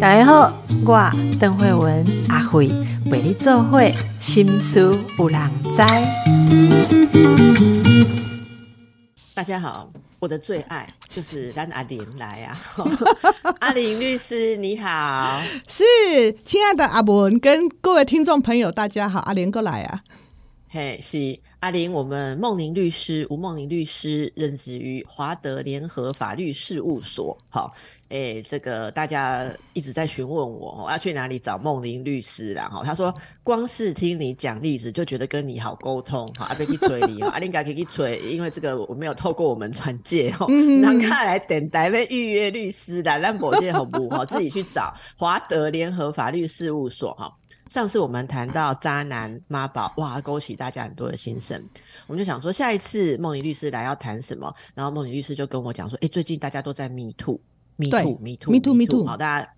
[0.00, 0.52] 大家好，
[0.84, 2.68] 我邓慧文阿慧
[3.10, 5.82] 为你做会心思有人知。
[9.34, 12.56] 大家好，我的最爱就是让阿玲来啊！
[13.60, 15.82] 阿玲律师你好，是
[16.44, 20.02] 亲爱的阿文跟各位听众朋友，大家好，阿莲过来啊！
[20.74, 27.72] 嘿，是阿玲，我们梦玲律师吴梦玲律师任职于华德联合法律事务所，好。
[28.08, 32.68] 哎，这个大家一直在询问我，要去哪里找梦玲律师啦？
[32.68, 33.14] 哈，他说
[33.44, 40.44] 光是听你讲例子，就觉得跟你好沟通，好，阿贝去催你，阿玲嘎可以催，因为这个我没有透过我们传介，哈，
[40.82, 44.26] 让他来等待被预约律师的，让我这好不好？
[44.26, 47.32] 自己去找华德联合法律事务所，哈。
[47.68, 51.62] 上次我们谈到渣男妈宝，哇，勾起大家很多的心声，
[52.06, 54.54] 我们就想说下一次梦妮律师来要谈什么？
[54.74, 57.40] 然后梦妮律师就跟我讲说，哎，最近大家都在 Me Too。
[57.76, 59.04] Me too, me too, me too, me too。
[59.04, 59.48] 好，大家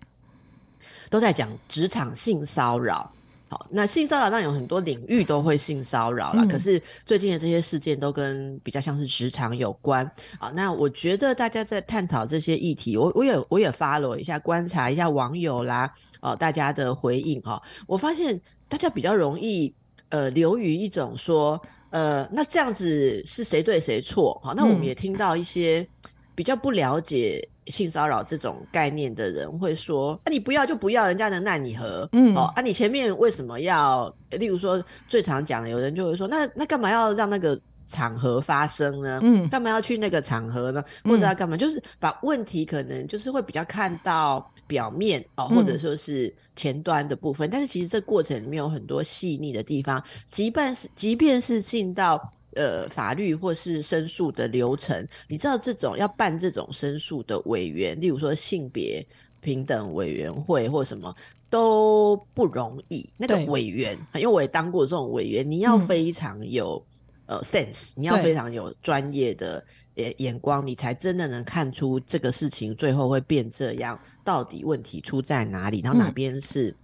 [1.07, 3.13] 都在讲职场性骚扰。
[3.49, 10.09] 好，那性骚扰当然有很多领域都会性骚扰了，可是最近的这些事件都跟比较像是职场有关。
[10.37, 19.73] 好，那我觉得大家在探讨这些议题，我我也我也发了一下，观察一下网友啦，哦，大家的回应哈，我发现大家比较容易
[20.09, 24.39] 呃流于一种说，呃，那这样子是谁对谁错？
[24.43, 25.87] 好，那我们也听到一些
[26.35, 27.47] 比较不了解。
[27.67, 32.07] 性骚扰这种概念的人会说：“啊，你不要就不要，人家能奈你何？
[32.13, 34.07] 嗯，哦，啊，你前面为什么要？
[34.29, 39.19] 例如说，最常讲的，有人就会说：那那干嘛要让那个场合发生呢？
[39.21, 40.81] 嗯，干嘛要去那个场合呢？
[41.03, 41.57] 或者要干嘛？
[41.57, 52.21] 就是把问题可能就是会比较看到表面哦，或者说是前端的部分，但是其实这过程里面有很多细腻的地方，即便是即便是进到。”
[52.55, 59.05] 呃，法律或是申诉的流程，你知道这种要办这种申诉的委员，例如说性别
[59.41, 61.15] 平等委员会或什么
[61.51, 63.07] 都不容易。
[63.15, 66.83] 那个委员，因为我也当过这种委员，你要非常有
[67.27, 69.63] 呃 sense，你要非常有专业的
[69.95, 76.75] 眼眼光，你才真的能看出这个事情最后会变这样，到底问题出在哪里，然后哪边是。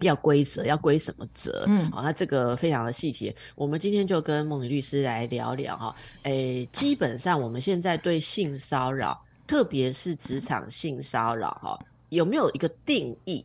[0.00, 1.64] 要规则，要归什么责？
[1.68, 5.96] 嗯，好，那这个非常的细节，我们今天就跟梦女律师来聊聊哈。
[6.24, 11.78] 诶，基本上我们现在对性骚扰，特别是职场性骚扰哈，
[12.10, 13.42] 有没有一个定义？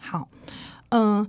[0.00, 0.28] 好，
[0.88, 1.24] 嗯，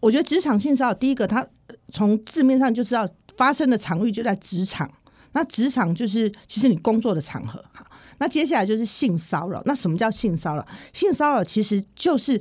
[0.00, 1.48] 我觉得职场性骚扰，第一个，它
[1.88, 4.90] 从字面上就知道发生的场域就在职场，
[5.32, 7.64] 那职场就是其实你工作的场合。
[7.72, 7.86] 哈，
[8.18, 10.66] 那接下来就是性骚扰，那什么叫性骚扰？
[10.92, 12.40] 性骚扰其实就是。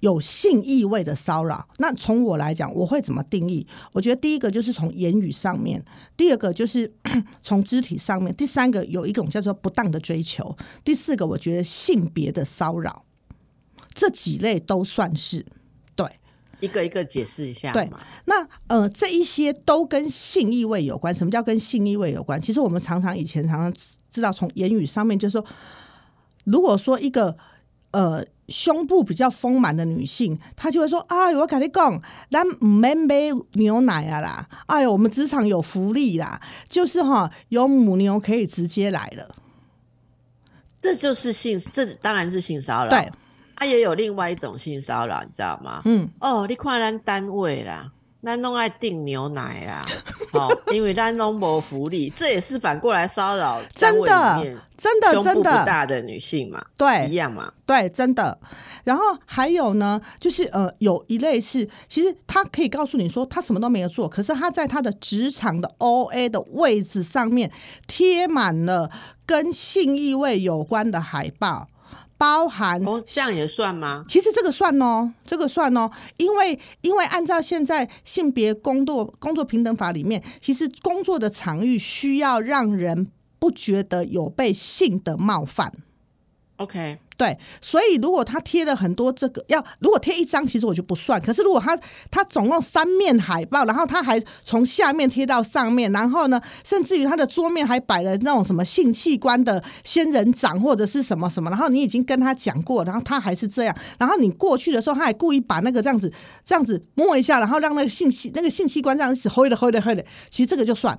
[0.00, 3.66] 有性意味的骚扰，那从我来讲，我会怎么定义？
[3.92, 5.82] 我觉得第一个就是从言语上面，
[6.14, 6.92] 第二个就是
[7.40, 13.06] 从肢体上面，第三个有一种叫做不当的追求，第四个我觉得性别的骚扰，
[13.94, 15.46] 这几类都算是。
[16.64, 17.72] 一个一个解释一下。
[17.72, 17.88] 对，
[18.24, 21.14] 那呃，这一些都跟性意味有关。
[21.14, 22.40] 什么叫跟性意味有关？
[22.40, 23.72] 其实我们常常以前常常
[24.10, 25.44] 知道，从言语上面就是说，
[26.44, 27.36] 如果说一个
[27.92, 28.24] 呃。
[28.46, 31.98] 胸部比较丰满的女性，她就会说：“哎，我跟你讲，
[32.30, 33.14] 咱唔免买
[33.54, 34.46] 牛奶啊啦！
[34.66, 36.38] 哎呦，我们职场有福利啦，
[36.68, 39.34] 就是哈，有母牛可以直接来了。”
[40.82, 42.90] 这就是性，这当然是性骚扰。
[42.90, 43.10] 对，
[43.56, 45.82] 它也有另外一种性骚扰，你知道吗？
[45.84, 47.90] 嗯，哦，你看咱单位啦。
[48.26, 49.84] 那弄爱订牛奶啦，
[50.32, 54.42] 好，因为咱弄没福利，这也是反过来骚扰真的，
[54.78, 58.38] 真的，真的大的女性嘛，对，一样嘛，对，真的。
[58.84, 67.52] 然后还有呢，就是呃，有一类是，其实他可以告诉你说他什么都没有做，可是他在他的职场的 O A 的位置上面
[67.86, 68.90] 贴满了
[69.26, 71.68] 跟性意味有关的海报。
[72.16, 74.04] 包含哦，这样也算吗？
[74.08, 85.72] 其实这个算哦，这个算哦，因为因为按照现在性别工作工作平等法里面，其实工作的场域需要让人不觉得有被性的冒犯。
[86.56, 86.98] OK。
[87.16, 91.20] 对，所以如果他贴了很多这个，要如果贴一张，其实我就不算。
[91.20, 91.78] 可是如果他
[92.10, 106.12] 他总共三面海报，然后他还从下面贴到上面，然后呢，甚至于他的桌面还摆了那种什么性器官的仙人掌或者是什么什么，然后你已经跟他讲过，然后他还是这样，然后你过去的时候，他还故意把那个这样子
[106.44, 110.98] 这样子摸一下，然后让那个性器那个性器官这样子挥的挥的挥的，其实这个就算。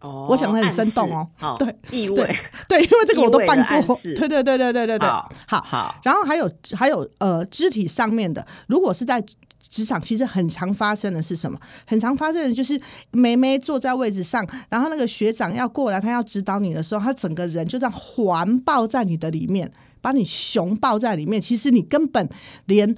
[0.00, 1.10] 哦，我想的很生动
[1.40, 2.36] 哦，对，意味，
[2.68, 9.22] 对，因为这个我都办过，对对对对对对对，好，好，然后还有还有呃，肢体上面的，如果是在
[9.68, 11.58] 职场其实很常发生的是什么？
[11.86, 12.80] 很常发生的就是
[13.10, 21.42] 梅梅坐在位置上，然后那个学长要过来，他要指导你的时候，他整个人就这样环抱在你的里面，把你熊抱在里面。
[21.42, 22.26] 其实你根本
[22.64, 22.94] 连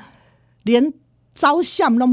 [0.63, 0.93] 连
[1.35, 2.07] 招向都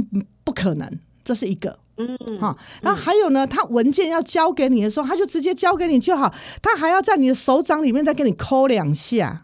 [0.44, 1.78] 不可能，这是一个。
[1.98, 9.44] 嗯，好，然后还有呢，他文件要交给你的时候，他就直接交给你就好，他还要在你的手掌里面再给你抠两下。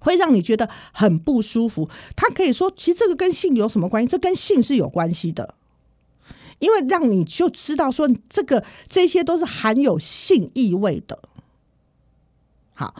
[0.00, 1.88] 会让你觉得很不舒服。
[2.16, 4.08] 他可以说，其实这个跟性有什么关系？
[4.08, 5.54] 这跟性是有关系的，
[6.58, 11.20] 因为让你就知道说，这个这些都是含有性意味的。
[12.74, 12.94] 好，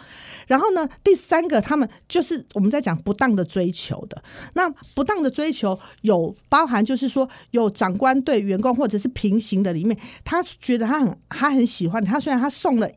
[0.47, 4.23] 然后呢，第三个，他们就是我们在讲不当的追求的。
[4.55, 12.91] 那不当的追求有包含，就是说有长官对员工或者是平行的里面，他觉得他很他很喜欢他，虽然他送了。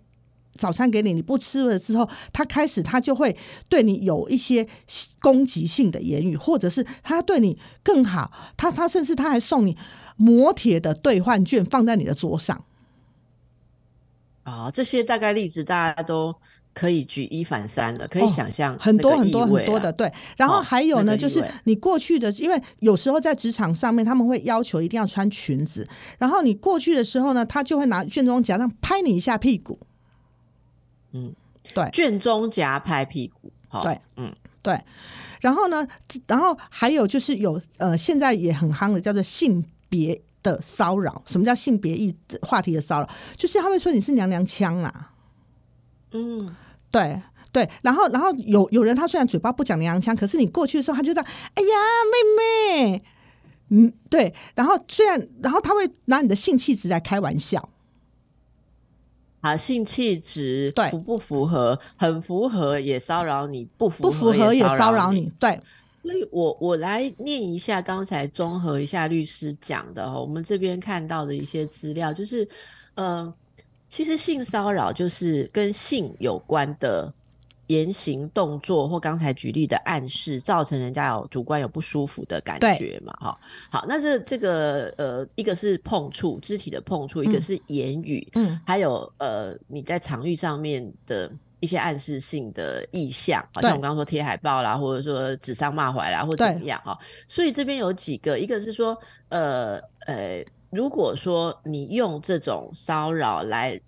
[0.58, 3.36] 早餐给你，你不吃了之后，他开始他就会
[3.68, 4.66] 对你有一些
[5.20, 9.78] 攻击性的言语，或者是他对你更好，他他甚至他还送你
[10.16, 12.64] 磨铁的兑换券放在你的桌上。
[14.44, 16.34] 啊，这些大概例子大家都
[16.76, 20.12] 可以举一反三的，可以想象很多很多很多的对。
[20.36, 25.88] 然后还有呢，就是你过去的，因为有时候在职场上面他们会要求一定要穿裙子，
[26.20, 29.80] 然后你过去的时候呢，他就会拿卷宗夹上拍你一下屁股。
[31.14, 31.34] 嗯，
[31.74, 33.50] 对，卷宗夹拍屁股，
[33.82, 34.78] 对，嗯，对，
[35.40, 35.88] 然后呢，
[36.28, 41.24] 然后还有就是有呃，现在也很夯的叫做性别的骚扰。
[41.26, 43.10] 什么叫性别意话题的骚扰？
[43.38, 45.14] 就是他会说你是娘娘腔啊，
[46.12, 46.54] 嗯，
[46.96, 47.22] 对
[47.52, 51.70] 对，然后然后有有人他虽然嘴巴不讲娘娘腔，可是你过去的时候他就这样，哎呀，
[52.12, 53.04] 妹妹，
[53.70, 57.70] 嗯，对，然后虽然然后他会拿你的性气质来开玩笑。
[59.42, 61.80] 啊，性气质对符不符合？
[61.98, 65.32] 很符合也骚扰你，不符不符合也骚扰你。
[65.40, 65.60] 对，
[66.02, 72.48] 所以我我来念一下刚才综合一下律师讲的哈，我们这边看到的一些资料，就是
[72.96, 73.32] 呃，
[73.90, 77.14] 其实性骚扰就是跟性有关的。
[77.68, 83.12] 言行动作或刚才举例的暗示，造成人家有主观有不舒服的感觉嘛？
[83.20, 83.36] 哈，
[83.72, 96.96] 好，那这这个呃，一个是碰触肢体的碰触，一个是言语，嗯，还有呃，你在场域上面的一些暗示性的意向，好像我刚刚说贴海报啦，或者说指桑骂槐啦，或者怎么样哈。
[97.28, 98.96] 所以这边有几个，一个是说，
[99.30, 103.80] 呃呃，如果说你用这种骚扰来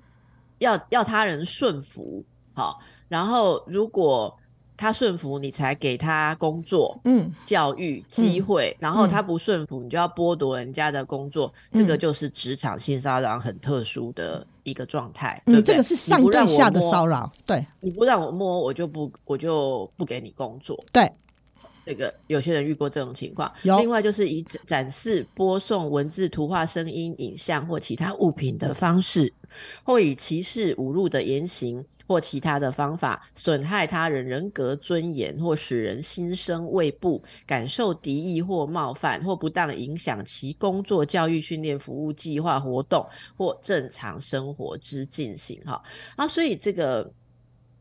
[0.59, 2.23] 要要他人顺服，
[2.53, 2.79] 好。
[3.09, 4.37] 然后，如果
[4.75, 11.53] 他顺服，你才给他工作、嗯，教育机会；然后他不顺服，你就要剥夺人家的工作。
[11.71, 15.41] 这个就是职场性骚扰很特殊的一个状态。
[15.45, 17.31] 嗯，这个是上对下的骚扰。
[17.45, 20.77] 对，你不让我摸，我就不，我就不给你工作。
[20.91, 21.09] 对，
[21.87, 23.49] 这个有些人遇过这种情况。
[23.63, 29.31] 另外就是以展示、播送文字、图画、声音、影像或其他物品的方式，
[29.83, 31.83] 或以歧视、侮辱的言行。
[32.09, 43.05] 或其他的方法损害他人人格尊严，或使人心生畏怖、感受敌意或冒犯，或不当影响其工作、教育、训练、服务计划、活动
[43.35, 45.59] 或正常生活之进行。
[45.65, 45.83] 哈
[46.15, 47.11] 啊，所以这个。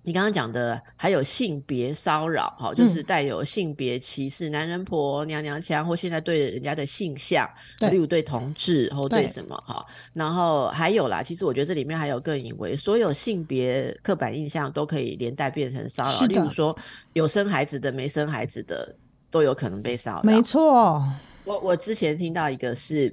[0.06, 7.44] 你刚刚讲的还有性别骚扰，哈，就是带有性别歧视，男人婆、娘娘腔，或现在对人家的性向，
[7.90, 16.78] 例如对同志或对什么，哈，然后还有啦，其实我觉得这里面还有更隐为，所有性别刻板印象都可以连带变成骚扰，例如说
[17.12, 18.94] 有生孩子的、没生孩子的
[19.28, 20.22] 都有可能被骚扰。
[20.22, 21.02] 没错，
[21.42, 23.12] 我我之前听到一个是。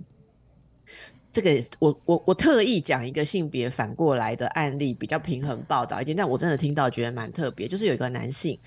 [1.34, 6.16] 这个我我我特意讲一个性别反过来的案例，比较平衡报道一点。
[6.16, 8.58] 但我真的听到觉得蛮特别，就是有一个男性，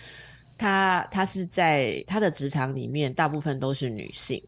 [0.58, 4.42] 他他是在他的职场里面，大部分都是女性，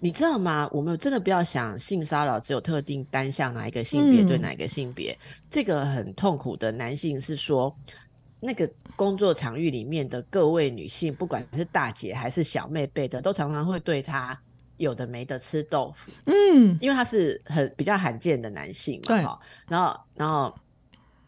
[0.00, 0.68] 你知道吗？
[0.72, 5.16] 我们真的不要想性骚扰只有特定单向哪一个性别对哪一个性别。
[5.48, 7.72] 这个很痛苦的男性是说，
[8.40, 14.36] 那个工作场域里面的各位女性，不管是大姐还是小妹辈的，都常常会对他。
[14.78, 20.52] 有的没的吃豆腐，嗯，因为他是很比较罕见的男性嘛，哈，然后然后，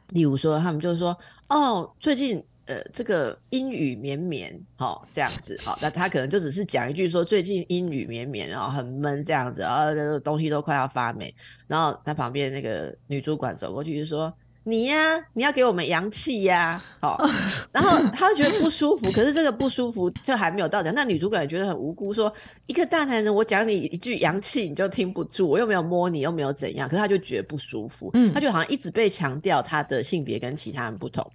[0.08, 1.16] 例如说他们就是说，
[1.48, 11.34] 哦，最近呃这个阴雨绵绵，好这样子，好，那他可能就只是讲一句说最近阴雨绵绵，然后很闷这样子，然后这个东西都快要发霉，
[11.66, 14.32] 然后他旁边那个女主管走过去就说。
[14.70, 17.18] 你呀，你要给我们阳气呀，好，
[17.72, 20.94] 然后他就觉得不舒服，可是这个不舒服就还没有到点。
[20.94, 22.32] 那女主管也觉得很无辜，说
[22.66, 31.28] 一个大男人，我讲你一句阳气你就听不住，我又没有摸你，又没有怎样，可是他就觉得不舒服，嗯，他就好像一直被强调他的性别跟其他人不同，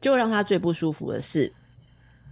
[0.00, 1.52] 就让他最不舒服的是，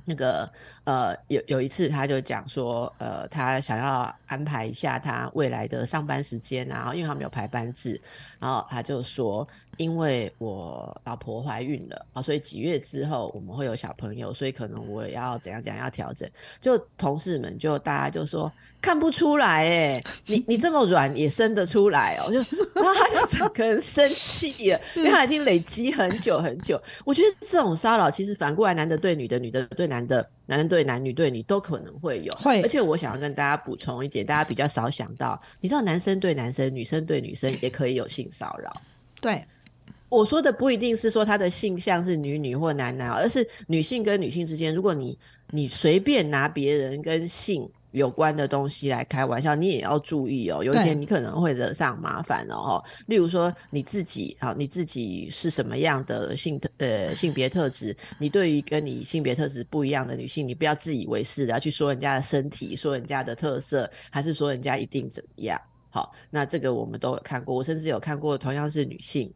[0.05, 0.51] 那个
[0.87, 8.01] 呃，有有一次他就讲说，呃，他想要安排一下他未来的上班时间啊，因为他没有排班制，
[8.39, 16.29] 然后他就说，因为我老婆怀孕了啊，所以几月之后我们会有小朋友，所以可能我要怎样怎样要调整。
[16.61, 22.39] 就同事们就大家就说看不出来哎，你你这么软也生得出来哦，就
[22.81, 26.81] 然后他就整个人生气了，因为他已经累积很久很久。
[27.05, 29.87] 我觉得这种骚扰其实反过来，男的对女的，女的对。
[29.87, 32.63] 男的，男人对男女对女都可能会有，会。
[32.63, 38.81] 而且我想要跟大家补充一点，大家比较少想到，你知道男生对男生、女生对女生也可以有性骚扰。
[39.21, 39.45] 对，
[40.09, 45.19] 我说的不一定是说他的性向是女女或男男，而是女性跟女性之间，如果你
[45.51, 47.69] 你随便拿别人跟性。
[47.93, 50.63] 有关的东西来开玩笑，你也要注意哦。
[50.63, 52.83] 有一天你可能会惹上麻烦哦。
[53.07, 57.97] 例如说你自己，好，你自己是什么样的性特呃性别特质？
[58.19, 65.59] 你对于跟你性别特质不一样的女性，你不要自以为是的要去说人家的身体，说人家的特色，还是说人家一定怎么样？
[65.89, 69.33] 好，那这个我们都有看过，我甚至有看过同样是女性，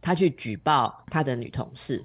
[0.00, 2.02] 她去举报她的女同事，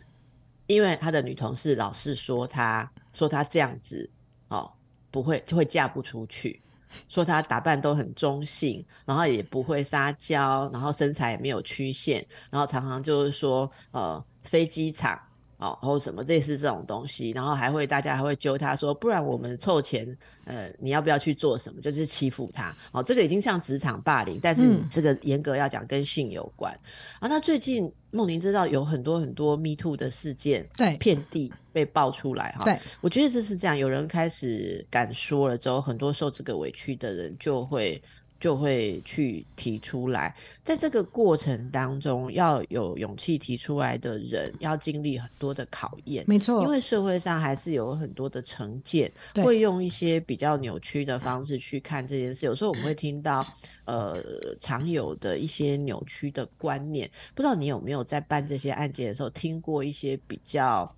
[0.68, 4.10] 因为她的女同事老是说她说她这样子，
[4.50, 4.70] 哦。
[5.12, 6.62] 不会就会嫁不出去，
[7.08, 15.20] 说她打扮都很中性，然后也不会撒娇，然后身材也没有曲线，然后常常就是说呃飞机场。
[15.60, 21.82] 哦，或什么类似这种东西，然后还会大家还会揪他说，不然我们凑钱，呃，你要不要去做什么？
[21.82, 22.74] 就是欺负他。
[22.94, 26.74] 哦，这个已经像职场霸凌，但是这个严格要讲跟性有关。
[27.20, 32.63] 啊，那最近梦玲知道有很多很多 Me Too 的事件，对，遍地被爆出来哈。
[32.63, 38.01] 对，我觉得这是这样，有人开始敢说了之后，很多受这个委屈的人就会。
[38.39, 46.24] 就会去提出来，在这个过程当中，要有勇气提出来的人，要经历很多的考验。
[46.25, 49.12] 没错，因为社会上还是有很多的成见，
[49.43, 52.46] 会用一些比较扭曲的方式去看这件事。
[52.46, 53.46] 有时候我们会听到，
[53.84, 54.24] 呃，
[54.62, 57.12] 常有的一些扭曲的观念。
[57.36, 60.89] 不知道你有没有在办这些案件的时候，听过一些比较，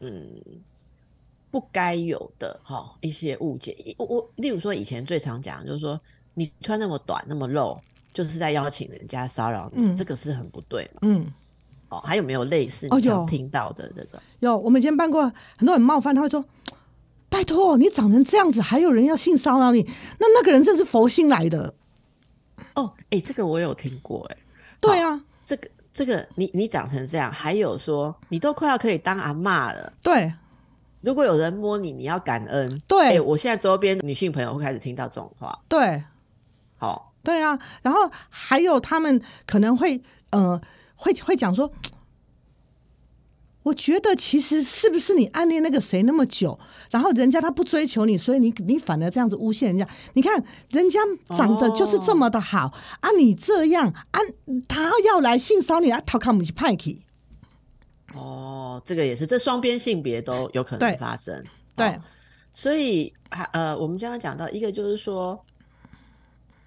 [0.00, 0.38] 嗯，
[1.50, 3.94] 不该有的哈一些误解。
[3.96, 5.98] 我我，例如说，以前最常讲就是说。
[6.40, 7.78] 你穿那么短那么露，
[8.14, 11.00] 就是在邀请人家骚扰你，这个是很不对嘛？
[11.02, 11.30] 嗯，
[11.90, 14.18] 哦，还有没有类似你常听到的这种？
[14.38, 16.42] 有，我们以前办过很多很冒犯，他会说
[17.28, 19.82] ：“拜托，你长成这样子，还有人要性骚扰你？
[20.18, 21.74] 那那个人真是佛心来的。”
[22.74, 24.36] 哦，哎，这个我有听过，哎，
[24.80, 30.32] 对啊，这个这个，你你长成这样，还有说你都快要可以当阿妈了，对。
[31.02, 32.78] 如果有人摸你，你要感恩。
[32.86, 36.02] 对，我现在周边女性朋友会开始听到这种话，对。
[36.80, 40.58] 好，对啊，然后还有他们可能会呃，
[40.94, 41.70] 会会讲说，
[43.64, 46.58] 我觉得其实是不是你暗恋那个谁那么久，
[46.90, 49.86] 然后人家他不追求你，所以你你反而这样子诬陷人家。
[50.14, 50.98] 你看人家
[51.36, 54.20] 长得就是这么的好啊，你这样啊，
[54.66, 56.96] 他要来性骚你啊，他看不起派克。
[58.14, 61.44] 哦，这个也是，这双边性别都有可能发生。
[61.76, 61.94] 对，
[62.54, 65.38] 所以还呃，我们刚刚讲到一个就是说。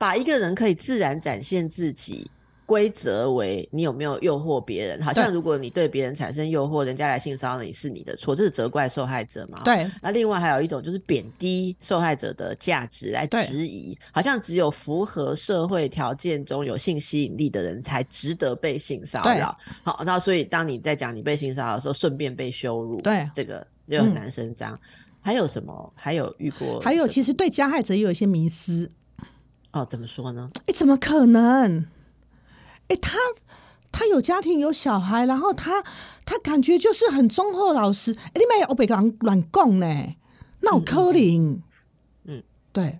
[0.03, 2.29] 把一个人可以自然展现自己，
[2.65, 5.01] 规则为你有没有诱惑别人？
[5.01, 9.62] 好像如果你对别人产生诱惑，人家来性骚扰你是你的错，这是责怪受害者嘛？
[9.63, 9.89] 对。
[10.01, 19.57] 那另外还有一种就是贬低受害者的价值来质疑，好像只有符合社会条件中有性吸引力的人才值得被性骚扰。
[19.83, 24.77] 好，那所以当你在讲你被性骚扰的时候，顺便被羞辱，对这个就很难伸张。
[25.22, 25.93] 还有什么？
[25.95, 26.81] 还有遇过？
[26.81, 28.91] 还有，其实对加害者也有一些迷思。
[29.74, 30.50] 哦，怎么说呢？
[30.68, 31.86] 哎，怎么可能？
[32.88, 33.18] 哎，他
[33.92, 35.84] 他有家庭有小孩，然后他
[36.25, 38.13] 他感觉就是很忠厚老实。
[38.13, 40.15] 哎，你没有被港乱供呢？
[40.62, 41.62] 那我柯林，
[42.25, 43.00] 嗯，对，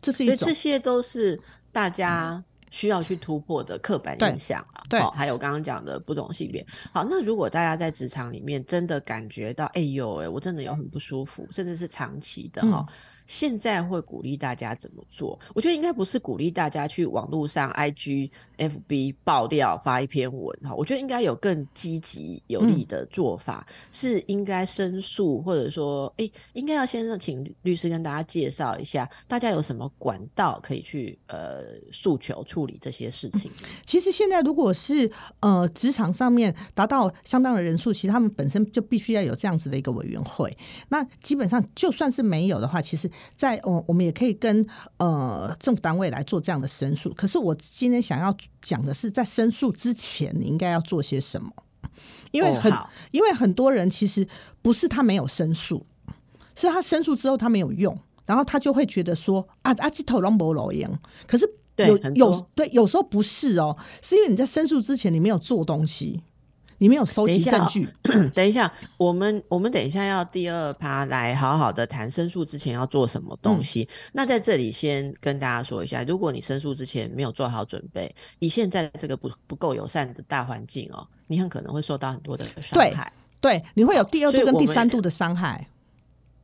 [0.00, 1.40] 这是一种，这些都是
[1.72, 4.82] 大家需要去突破的刻板印象啊。
[4.88, 6.64] 对，还有刚刚讲的不同性别。
[6.92, 12.86] 好，那如果大家在职场里面真的感觉到，哎呦，哎，我真的有很不舒服，甚至是长期的哈。
[13.26, 15.38] 现在会鼓励大家怎么做？
[15.54, 20.74] 我觉得应该不是鼓励大家去网络上 IG、FB 爆料发一篇文哈。
[20.74, 33.50] 我觉得应该有更积极有利的做法，是应该申诉，或者说，哎，应该要先让请律师跟大家介绍一下，大家有什么管道可以去呃诉求处理这些事情。
[33.84, 40.56] 其实现在如果是呃职场上面达到相当的人数，其实他们本身就必须要有这样子的一个委员会。
[40.90, 43.10] 那基本上就算是没有的话，其实。
[43.34, 44.66] 在我我们也可以跟
[44.98, 47.12] 呃政府单位来做这样的申诉。
[47.14, 51.50] 可是我今天想要讲的是，在申诉之前，你应该要做些什么？
[52.32, 54.26] 因为很、哦因为很多人其实
[54.60, 55.86] 不是他没有申诉，
[56.54, 60.86] 是他申诉之后他没有用，然后他就会觉得说啊啊这头龙博老赢，
[61.26, 66.22] 可是有有对有时候不是哦，是因为你在申诉之前你没有做东西，
[66.78, 67.88] 你没有收集证据，
[68.34, 73.88] 等一下，我们我们等一下要第二趴来好好的谈申诉之前要做什么东西。
[74.12, 83.12] 那在这里先跟大家说一下，如果你申诉之前没有做好准备，以现在这个不不够友善的大环境哦，你很可能会受到很多的伤对害。
[83.40, 85.68] 对，你会有第二度跟第三度的伤害。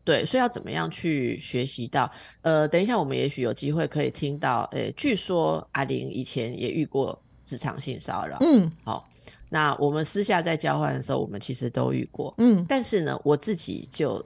[0.05, 2.11] 对，所以要怎么样去学习到？
[2.41, 8.37] 呃，等一下我们也许有机会可以听到，呃，据说阿玲以前也遇过职场性骚扰。
[8.41, 9.09] 嗯好，
[9.55, 12.33] 那我们私下在交换的时候，我们其实都遇过。
[12.39, 14.25] 嗯但是呢，我自己就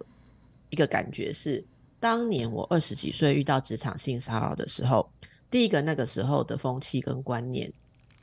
[0.71, 1.65] 一个感觉是，
[1.99, 5.11] 当年我二十几岁遇到职场性骚扰的时候，
[5.51, 7.69] 第一个那个时候的风气跟观念，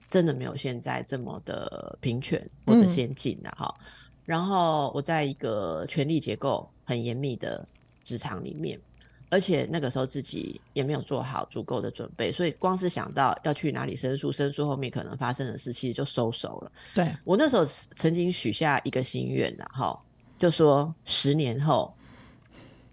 [0.09, 3.75] 真的没有现在这么的平权或者嗯先进的哈。
[4.23, 7.67] 然后我在一个权力结构很严密的
[8.01, 8.79] 职场里面。
[9.33, 16.71] 而且那个时候自己也没有做好足够的准备，所以光是想到要去哪里申诉，申诉后面可能发生的事，其实就收手了。
[16.93, 19.99] 对，我那时候曾经许下一个心愿了，哈，
[20.37, 21.91] 就说十年后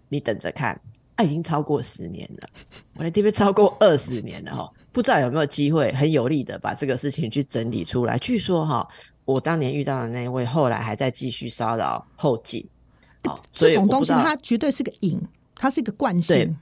[0.09, 0.81] 你等着看，
[1.13, 2.49] 啊，已经超过十年了，
[2.95, 8.17] 我的 TV 超过二十年了哈，不知道有没有机会很有力的把这个事情去整理出来。
[8.17, 8.89] 据说哈，
[9.25, 12.67] 我当年遇到的那一位后来还在继续骚扰后继。
[13.25, 15.21] 哦，这种东西它绝对是个瘾，
[15.61, 16.57] 它是一个惯对性。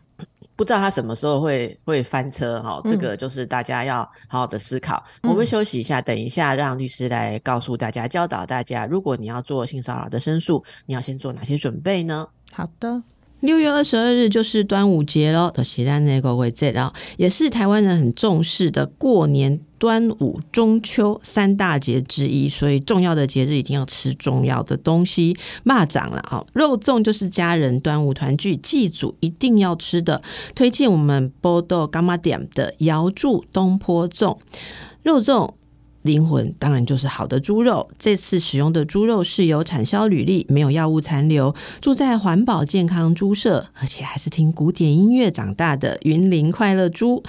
[0.58, 5.02] 不知道他什么时候会会翻车哈，这嗯个就是大家要好好的思考。
[5.24, 12.28] 我们嗯休息一下，等一下让律师来告诉大家，教导大家，如果你要做性骚扰的申诉，你要先做哪些准备呢？
[12.52, 13.02] 好的，
[13.42, 25.38] 六月二十二日就是端午节喽，的西咱那个为这了，也是台湾人很重视的过年、端午、中秋三大节之一，所以重要的节日一定要吃重要的东西。
[25.64, 30.22] 蚂蚱了啊，肉粽就是家人端午团聚祭祖一定要吃的，
[30.54, 34.38] 推荐我们波豆干妈点的瑶柱东坡粽
[35.04, 35.54] 肉粽。
[36.10, 37.88] 灵魂当然就是好的猪肉。
[37.98, 47.24] 这次使用的猪肉是有产销履历，没有药物残留，住在环保健康猪舍，而且还是听古典音乐长大的云林快乐猪。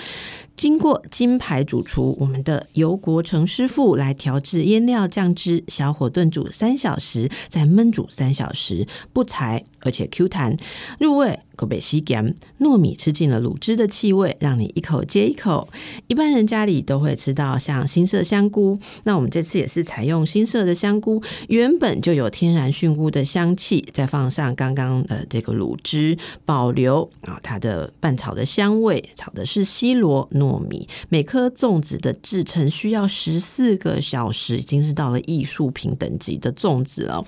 [0.57, 10.57] 经过金牌主厨我们的尤国成师傅来调制腌料酱汁，小火炖煮三小时，再焖煮三小时，不柴而且 Q 弹，
[10.99, 15.69] 入味口北西咸，糯米吃进了卤汁的气味，让你一口接一口。
[16.07, 26.17] 一般人家里都会吃到像新色香菇，那我们这次也是采用新色的香菇，原本就有天然菌菇的香气，再放上刚刚的这个卤汁，
[26.47, 29.05] 保留啊它的拌炒的香味。
[29.15, 37.23] 炒的是西螺糯米，每颗粽子的制成需要十四个小时，已经是到了艺术品等级的粽子了。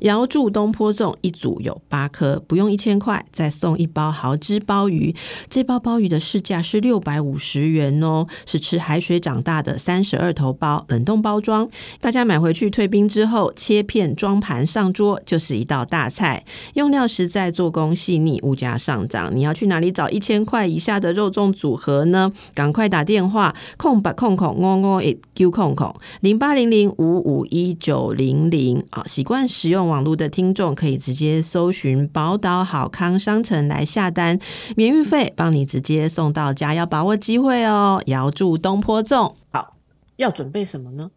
[0.00, 5.14] 瑶柱东坡粽一组有八颗，不用一千块，再送一包豪汁鲍鱼。
[5.48, 11.68] 这包鲍鱼的市价是六百五十元哦，是吃海水长大的三十二头包，冷冻包装。
[12.00, 16.44] 大家买回去退冰之后，切片装盘上桌，就是一道大菜。
[16.72, 22.32] 用料实在，做工细腻，物价上涨，你要去哪里找一千块以下的肉粽组合呢？
[22.54, 29.04] 赶快打电话空八空空哦哦一 Q 空空零八零零五五一九零零啊！
[29.06, 34.38] 习惯使用网络的听众可以直接搜寻宝岛好康商城来下单，
[34.76, 38.02] 免运费，帮你直接送到家，要把握机会哦！
[38.06, 39.34] 遥祝东坡粽。
[39.50, 39.76] 好，
[40.16, 41.10] 要准备什么呢？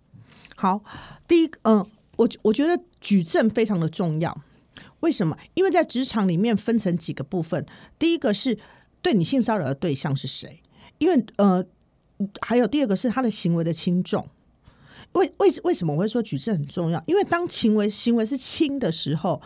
[0.55, 0.81] 好，
[1.27, 1.85] 第一个，嗯、
[2.17, 4.35] 我我觉得举证非常的重要。
[5.01, 5.37] 为什么？
[5.53, 7.65] 因为在职场里面分成几个部分，
[7.99, 8.57] 第一个是
[9.01, 10.61] 对你性骚扰的对象是谁，
[10.97, 11.63] 因为呃，
[12.41, 14.27] 还有第二个是他的行为的轻重。
[15.13, 17.03] 为为为什么我会说举证很重要？
[17.07, 19.41] 因为当行为行为是轻的时候，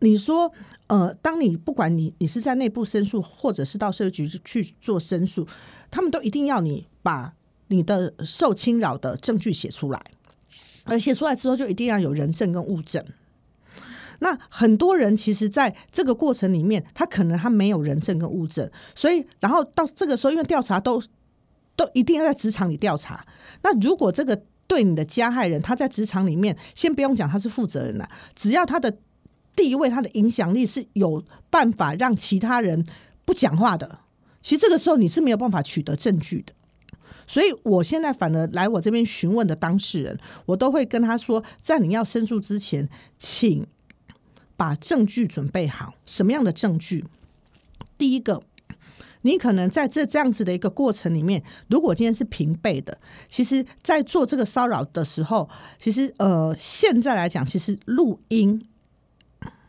[0.00, 0.50] 你说
[0.88, 5.46] 呃，当你不管你你是在内部申诉，或者是到社会局去做申诉，
[5.90, 7.34] 他们都一定要你把
[7.68, 10.02] 你的受侵扰的证据写出来。
[10.84, 13.02] 而写出来之后，就一定要有人证跟物证。
[14.18, 21.02] 那很多人其实在这个过程里面，他可能他没有人证跟物证，所以然后到这个时候，因为调查都
[21.74, 23.26] 都一定要在职场里调查。
[23.62, 28.96] 那如果这个对你的加害人他在职场里面，先不用讲他是负责人了，只要他的
[29.54, 32.84] 地位、他的影响力是有办法让其他人
[33.24, 34.00] 不讲话的，
[34.42, 36.52] 其实这个时候你是没有办法取得证据的。
[37.26, 43.66] 所以我现在反而来我这边询问的当事人，我都会跟他说，在你要申诉之前，请
[44.56, 45.94] 把证据准备好。
[46.04, 47.04] 什么样的证据？
[47.96, 48.42] 第一个，
[49.24, 55.48] 你可能在这这样子的一个过程里面，如果今天是平辈的，其实，在做这个骚扰的时候，
[55.80, 58.62] 其实呃，现在来讲，其实录音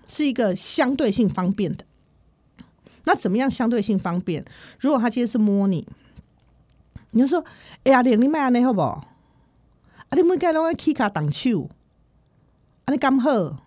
[0.07, 1.85] 是一个相对性方便的。
[3.05, 4.43] 那怎么样相对性方便？
[4.77, 5.87] 如果他今天是摸你，
[7.11, 7.45] 你就说
[7.85, 8.81] ：“哎呀，玲，你卖安尼好不？
[8.81, 9.05] 啊，
[10.11, 11.69] 你每该拢爱起卡挡手，
[12.83, 13.63] 啊，你刚好。”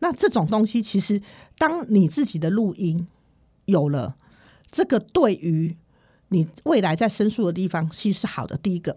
[0.00, 1.22] 那这种东西，其实
[1.56, 3.06] 当你自己的录音
[3.66, 4.16] 有了，
[4.70, 5.76] 这个对于
[6.28, 8.56] 你未来在申诉的地方，其实是好的。
[8.56, 8.96] 第一个，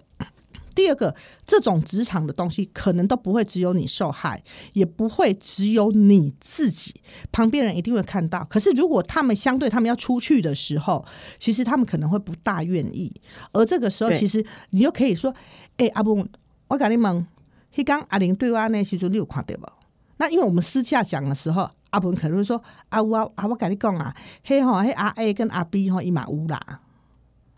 [0.74, 4.42] 第二个，这种职场的东西，可能都不会只有你受害，
[4.74, 6.94] 也不会只有你自己，
[7.32, 8.46] 旁边人一定会看到。
[8.50, 11.06] 可是如果他们相对他们要出去的时候，
[11.38, 13.14] 其实他们可能会不大愿意。
[13.54, 15.34] 而这个时候，其实你又可以说
[15.78, 16.26] ：“哎，阿布，
[16.68, 17.26] 我跟你问，
[17.74, 19.70] 迄刚阿玲对我那时候，你有看到无？”
[20.18, 26.80] 那因为我们私下讲的时候，阿文可能会说：“啊，我啊，我跟你讲啊，嘿吼，嘿阿 A 跟阿 B 吼伊嘛有啦，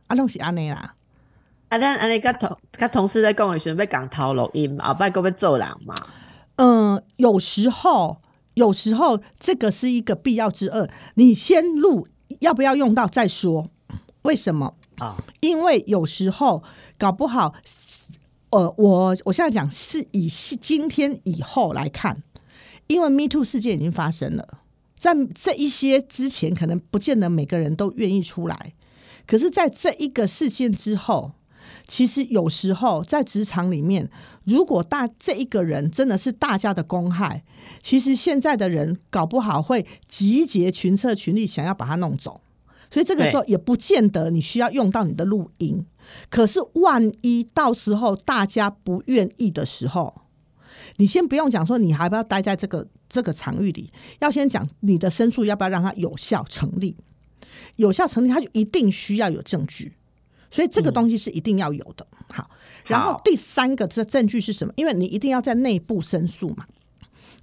[0.07, 0.95] 啊拢是安尼啦。
[1.69, 5.93] 啊，咱安尼甲同甲同事在讲的时候，要讲偷录音，后摆个要做人嘛。
[6.55, 8.21] 嗯，有时候，
[8.55, 12.07] 有时候这个是一个必要之二，你先录，
[12.39, 13.69] 要不要用到再说？
[14.23, 15.17] 为什么啊？
[15.41, 16.63] 因为有时候
[16.97, 17.53] 搞不好，
[18.49, 22.23] 呃，我我现在讲是以今天以后来看。
[22.87, 24.59] 因为 Me Too 事件已经发生了，
[24.95, 28.73] 在这一些之前，可能不见得每个人都愿意出来。
[29.25, 31.33] 可是，在这一个事件之后，
[31.85, 34.09] 其实有时候在职场里面，
[34.45, 37.43] 如果大这一个人真的是大家的公害，
[37.83, 42.39] 其实现在的人搞不好会集结群策群力，想要把他弄走。
[42.89, 45.85] 所以这个时候也不见得你需要用到你的录音。
[46.29, 50.21] 可是，万一到时候大家不愿意的时候，
[50.97, 56.95] 你先不用讲说，你还不要待在这个这个场域里，要先讲你的申诉要不要让它有效成立？
[57.77, 59.93] 有效成立，它就一定需要有证据，
[60.49, 62.05] 所以这个东西是一定要有的。
[62.29, 62.49] 好，
[62.85, 64.73] 然后第三个这证据是什么？
[64.75, 66.65] 因为你一定要在内部申诉嘛。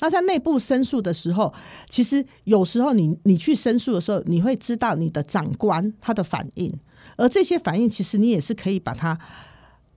[0.00, 1.54] 那在内部申诉的时候，
[1.88, 6.72] 其实有时候你你去申诉的时候，你会知道你的长官他的反应，
[7.16, 9.16] 而这些反应其实你也是可以把它，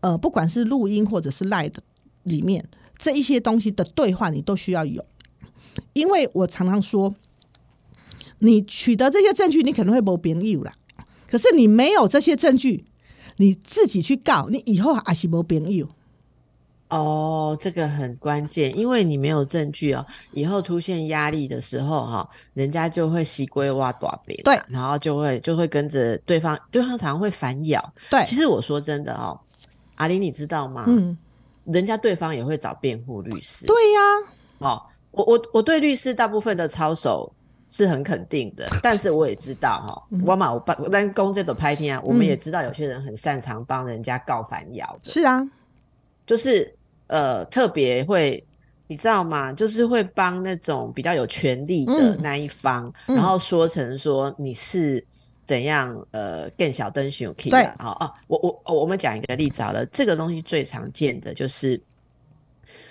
[0.02, 1.82] 呃，不管是录音或者是赖的
[2.24, 2.64] 里面。
[2.98, 5.06] 这一些东西的对话，你都需要有，
[5.94, 7.16] 因为我常常说，
[8.40, 10.74] 你取得这些证据，你可能会没朋友啦。
[11.28, 12.86] 可是你没有这些证据，
[13.38, 15.88] 你自己去告，你以后还是没朋友。
[16.90, 27.94] 哦，这个很关键，因为你没有证据哦，以后出现压力的时候，哈，人家就会西归挖短边，对，然后就会就会跟着对方，对方常常会反咬。
[28.10, 29.38] 对，其实我说真的哦，
[29.96, 30.86] 阿玲，你知道吗？
[30.88, 31.18] 嗯。
[31.68, 34.00] 人家对方也会找辩护律师，对呀，
[34.60, 37.32] 哦，我我我对律师大部分的操守
[37.66, 45.46] 是很肯定的，但是我也知道哈，我嘛我帮但公这个拍片啊，我们也知道有些人很擅长帮人家告反咬的，是啊，
[46.26, 46.74] 就是
[47.08, 48.44] 呃特别会，
[48.88, 49.52] 你知道吗？
[49.52, 55.06] 就是会帮那种比较有权力的那一方，然后说成说你是。
[55.48, 56.06] 怎样？
[56.12, 59.86] 呃，更小灯熊 K 对，好啊，我我我们讲一个例子好了。
[59.88, 61.82] 这个东西最常见的就是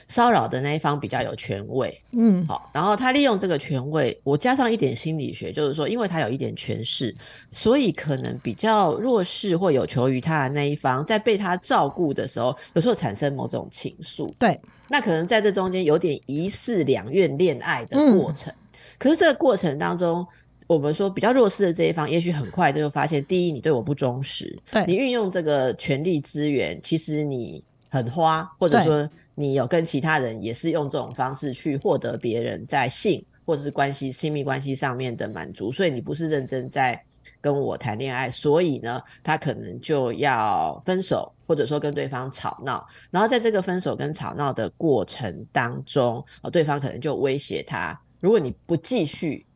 [0.08, 7.14] 骚扰的那一方比较有权位，嗯，好，然后他利用这个权位，我加上一点心理学，就是说，因为他有一点权势，
[7.50, 18.50] 所以可能比较弱势或有求于他的那一方，在被他照顾的时候，有时候产生某种情愫，对，那可能在这中间有点疑似两愿恋爱的过程，
[18.98, 20.26] 可是这个过程当中。
[20.66, 37.00] 我们说比较弱势的这一方，也许很快就发现，第一，你对我不忠实，对你运用这个权力资源，其实你很花，或者说你有跟其他人也是用这种方式去获得别人在性或者是关系亲密关系上面的满足，所以你不是认真在
[37.40, 49.46] 跟我谈恋爱，所以呢，他可能就要分手，或者说跟对方吵闹，然后在这个分手跟吵闹的过程当中，哦，对方可能就威胁他，如果你不继续，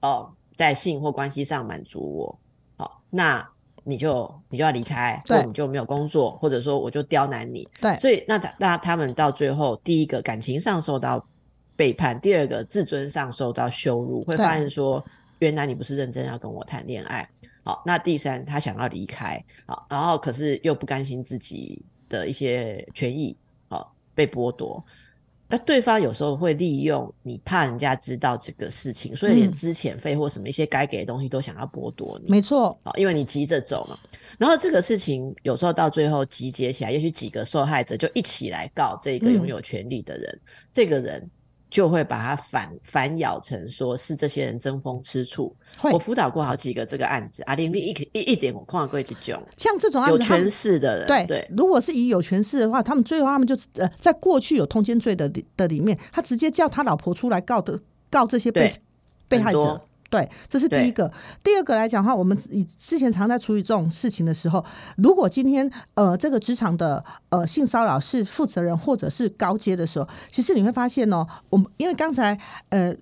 [0.00, 0.28] 哦。
[0.58, 2.38] 在性或关系上满足我，
[2.76, 3.48] 好，那
[3.84, 7.66] 你就你就要离开，或你就没有工作，或者说我就刁难你。
[7.80, 11.24] 对，所以那他那他们到最后，第一个感情上受到
[11.76, 15.02] 背叛，第二个自尊上受到羞辱，会发现说，
[15.38, 17.28] 原来你不是认真要跟我谈恋爱。
[17.62, 23.36] 好，那第三，他想要离开，好，然后可是又不甘心自己的一些权益，
[23.68, 24.84] 好被剥夺。
[25.50, 32.30] 那对方有时候会利用你怕人家知道这个事情，所以连资遣费或什么一些该给的东西都想要剥夺你。
[32.30, 33.98] 没错，啊，因为你急着走嘛。
[34.36, 40.40] 然后这个事情有时候到最后集结起来，也许几个受害者就一起来告这个拥有权利的人。
[40.70, 41.26] 这个人
[41.70, 45.54] 就会把它反反咬成说是这些人争风吃醋。
[45.92, 57.78] 我辅导过好几个这个案子，阿玲丽一一一点我看过几种像这种案有子，有权势的人，对对如果是以有权势的话，他们最后他们就呃，在过去有通奸罪的的里面，他直接叫他老婆出来告的
[58.10, 58.72] 告这些被对
[59.28, 59.80] 被害者。
[60.10, 61.12] 对，这是第一个。
[61.42, 64.64] 第二个来讲的话，我们以之前常在处理这种事情的时候，
[64.96, 72.38] 如果今天呃这个职场的呃性骚扰是负责人或者是高阶的时候，其实你会发现哦，我们因为刚才
[72.70, 72.94] 呃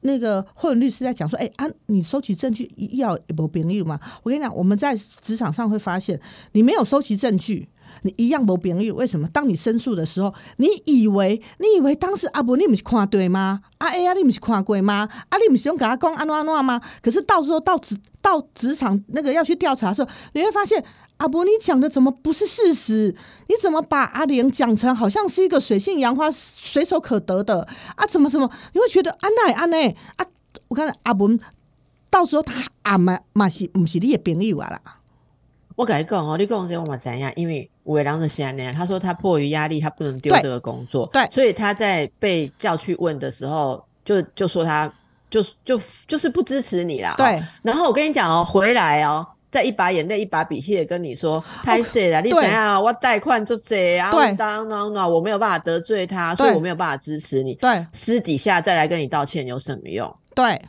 [0.00, 3.98] 那个慧文律师在讲说，哎、啊，你收集证据要不朋友吗？
[4.22, 6.20] 我跟你讲，我们在职场上会发现，
[6.52, 7.68] 你没有收集证据。
[8.02, 9.28] 你一样无朋友，为什么？
[9.28, 13.60] 当你申诉的时候，你以为你以为当时阿伯你不是看对吗？
[13.78, 15.08] 啊哎呀，你不是看过吗？
[15.28, 16.80] 啊，你不是用给他讲安诺安诺吗？
[17.02, 20.82] 可是到时候到职到职场那个要去调查的时候，你会发现
[21.18, 23.14] 阿伯你讲的怎么不是事实？
[23.48, 28.06] 你怎么把阿玲讲成好像是一个水性杨花、随手可得的啊？
[28.06, 28.50] 怎么怎么？
[28.72, 30.26] 你会觉得安奈安奈啊？
[30.68, 31.30] 我看阿伯
[32.10, 34.80] 到时候他啊嘛嘛是不是你的朋友啊啦？
[35.76, 37.30] 我跟你讲哦，你讲这我嘛怎样？
[37.36, 44.92] 因为五位郎的先那样，他说他迫于压力，他不能丢这个工作，对所以他在被叫去问的时候，就就说他
[45.30, 47.12] 就就就是不支持你啦。
[47.12, 52.82] 哦对，然后我跟你讲哦，回来哦，再一把眼泪一把鼻涕的跟你说，拍谁啦，你怎对样？
[52.82, 57.54] 我贷款就这啊，对我当当当，我没有办法得罪他，所以我没有办法支持你。
[57.54, 60.12] 对私底下再来跟你道歉有什么用？
[60.34, 60.60] 对，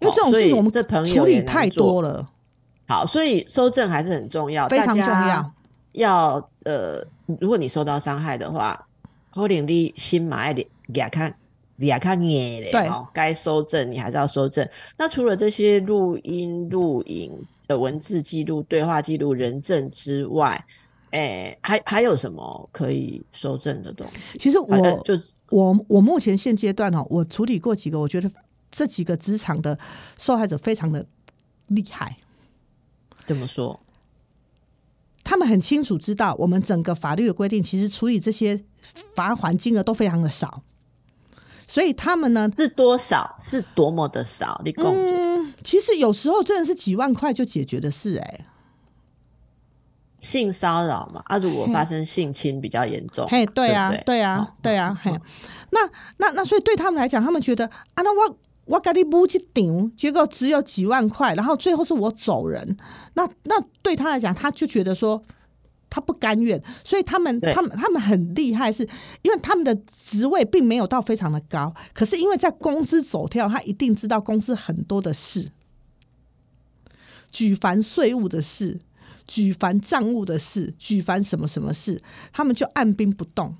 [0.00, 2.28] 因为这种我们这朋友处理太做多了，
[2.86, 5.53] 好，所以收证还是很重要，非常重大家要。
[5.94, 7.04] 要呃，
[7.40, 8.86] 如果你受到伤害的话，
[9.32, 11.34] 可能你心嘛要亚看
[11.78, 14.68] 亚看眼嘞，对哦，该收证你还是要收证。
[14.96, 17.32] 那除了这些录音、录影
[17.66, 20.64] 的文字记录、对话记录、人证之外，
[21.10, 24.38] 哎、还还有什么可以收证的东西？
[24.38, 25.14] 其实我就
[25.50, 28.30] 我我目前现阶段哦，我处理过几个，我觉得
[28.70, 29.78] 这几个职场的
[30.18, 31.06] 受害者非常的
[31.68, 32.16] 厉害，
[33.26, 33.78] 怎么说，
[35.24, 38.62] 他们很清楚知道我们整个法律的规定，其实处理这些
[39.14, 40.62] 罚款金额都非常的少，
[41.66, 43.34] 所以他们呢，是多少？
[43.42, 44.60] 是多么的少？
[44.64, 48.46] 你共、嗯，其实有时候真的是几万块就解决的事、哎，
[50.20, 51.22] 性骚扰嘛？
[51.24, 55.10] 啊，如果发生性侵比较严重，嘿，对啊，对不对对啊哦，对啊，嘿，
[55.70, 55.80] 那
[56.18, 62.76] 那那，所以对他们来讲，他们觉得啊，那我我跟你补一场，结果只有几万块，然后最后是我走人，
[63.14, 65.22] 那那对他来讲，他就觉得说。
[65.90, 68.82] 他不甘愿，所以他们他们他们很厉害是，
[69.22, 75.52] 因为他们的职位并没有到非常的高，可是因为在公司走跳，他一定知道公司很多的事，
[77.30, 78.80] 举凡税务的事，
[79.28, 83.54] 举凡账务的事，举凡什么什么事，他们就按兵不动。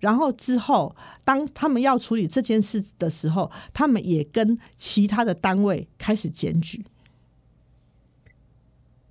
[0.00, 6.84] 然后之后，当他们要处理这件事的时候，他们也跟其他的单位开始检举。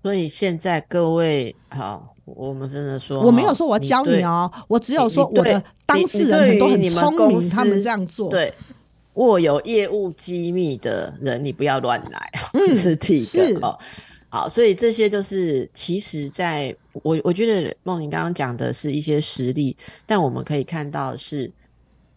[0.02, 8.30] 所以现在各位好，我们真的说，我没有说我要教你对哦，我只有说我的当事人很多很聪明，他们司这样做。
[8.30, 8.54] 对，
[9.16, 13.80] 握有业务机密的人，你不要乱来，嗯 是第一是个哦。
[14.30, 21.52] 好，所以这些就是，其实在我我觉得梦玲刚刚讲的是一些实例，但我们可以看到的是，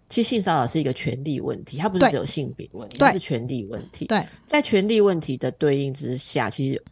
[0.09, 4.07] 其实性骚扰是一个权利问题，它不是只有性别问题，是权利问题。
[4.07, 6.83] 对在权利问题的对应之下，其实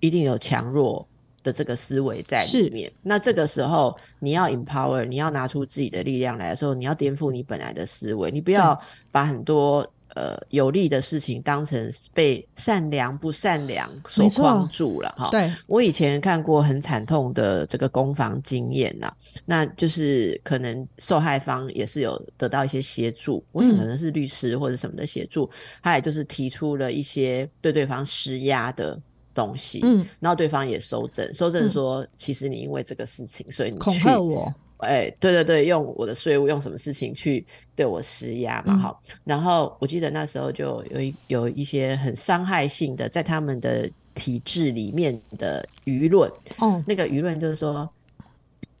[0.00, 1.06] 一定有强弱
[1.42, 2.92] 的这个思维在里面。
[3.02, 8.78] 那这个时候，你要 empower，你要拿出自己的力量来的时候，你要颠覆你本来的思维，你不要
[9.10, 15.28] 把很多呃有利的事情当成被善良不善良所框住了哈。
[15.30, 15.52] 对。
[15.66, 19.12] 我以前看过很惨痛的这个攻防经验呐、
[19.44, 25.48] 那就是可能受害方也是有得到一些协助，我可能是律师或者什么的协助，
[25.82, 28.98] 他也就是提出了一些对对方施压的
[29.34, 31.70] 东西，嗯，然后对方也收证，收证嗯。
[31.70, 38.80] 说其实你因为这个事情，所以你恐去吓我，哎，对对对，用我的税务用什么事情去对我施压嘛？
[38.84, 47.88] 嗯，然后我记得那时候就有一有一些很伤害性的，在他们的体制里面的舆论，哦，那个舆论就是说，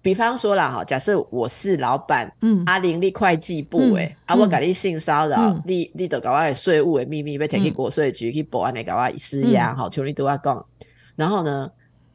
[0.02, 9.76] 比方说啦哈，假设我是老板，嗯，阿玲立会计部嗯诶，啊，嗯我搞你性骚扰嗯，你你就搞我的税务的秘密要摕去嗯国税局去保安来搞我施压，嗯。
[9.76, 10.66] 好，像你对我讲，
[11.16, 11.70] 然后呢，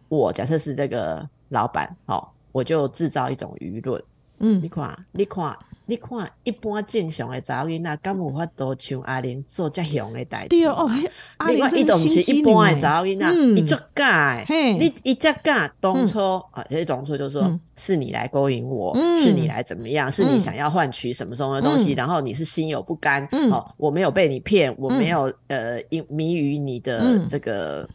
[0.07, 4.01] 我假设是这个老板，好，我就制造一种舆论。
[4.39, 4.61] 嗯。
[4.61, 10.49] 你看，你看，你看一般正常的查某囡仔，敢有法度像阿玲做遮凶的代志？
[10.49, 13.57] 对哦，嘿阿玲真伊都毋是一般的欸查某囡仔，嗯。
[13.57, 14.55] 伊足敢嘿。
[14.55, 16.19] 诶，你伊只敢当初
[16.51, 17.59] 啊，其实当初就说嗯。
[17.75, 20.39] 是你来勾引我，嗯是你来怎么样，是你嗯。
[20.39, 21.95] 想要换取什么什么东西，嗯。
[21.95, 23.51] 然后你是心有不甘，嗯。
[23.51, 24.97] 哦，我没有被你骗，我嗯。
[24.97, 27.27] 没有呃因迷于你的嗯。
[27.27, 27.87] 这个。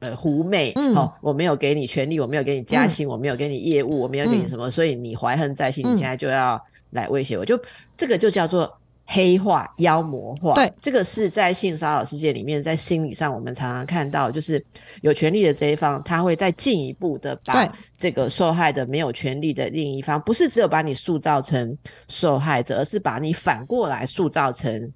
[0.00, 0.94] 呃，狐媚，嗯。
[0.94, 4.48] 哦，我没有给你权利，我没有给你加薪，我没有给你业务，我没有给你嗯。
[4.48, 5.94] 什么，所以你怀恨在心，嗯。
[5.94, 7.58] 你现在就要来威胁我，就
[7.96, 8.70] 这个就叫做
[9.06, 10.54] 黑化、妖魔化。
[10.54, 14.64] 对，这个是在性骚扰事件里面，在心理上我们常常看到，就是
[15.02, 21.76] 有权利的这一方，他会再进一步的把这个受害的没有权利的另一方，不是只有把你塑造成
[22.08, 24.90] 受害者，而是把你反过来塑造成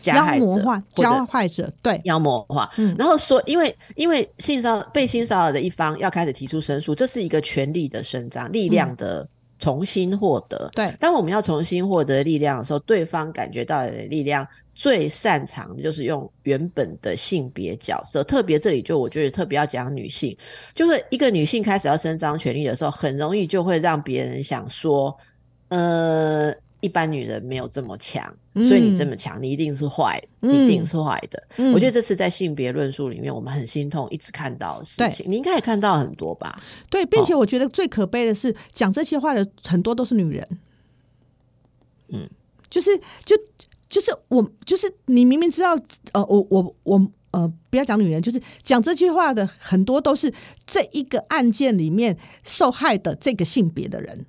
[0.00, 2.94] 加妖害者魔化、或者教害者，对，妖魔化，嗯。
[2.98, 10.70] 然后说，因为因为性骚被性骚扰的一方要开始提出申诉，这是一个权利的伸张，力量的重新获得。
[10.74, 20.36] 对，当我们要重新获得力量的时候，对方感觉到的力量最擅长的就是用原本的性别角色，特别这里就我觉得特别要讲女性，
[20.74, 25.16] 就是一个女性开始要伸张权利的时候，很容易就会让别人想说，
[25.68, 26.54] 呃。
[26.80, 31.42] 一般女人没有这么强，所以你这么强，你一定是坏，嗯一定是坏的。
[31.56, 35.30] 嗯我觉得这次在性别论述里面，我们很心痛，一直看到的事情。
[35.30, 36.60] 你应该也看到很多吧？
[36.88, 40.48] 对，并且我觉得最可悲的是，讲这些话的很多都是女人。
[42.08, 42.28] 嗯，
[42.68, 42.90] 就是
[43.24, 43.36] 就
[43.88, 45.78] 就是我就是你明明知道，
[46.12, 50.32] 呃，我我我呃，不要讲女人，就是讲这句话的很多都是
[50.66, 54.26] 这一个案件里面受害的这个性别的人。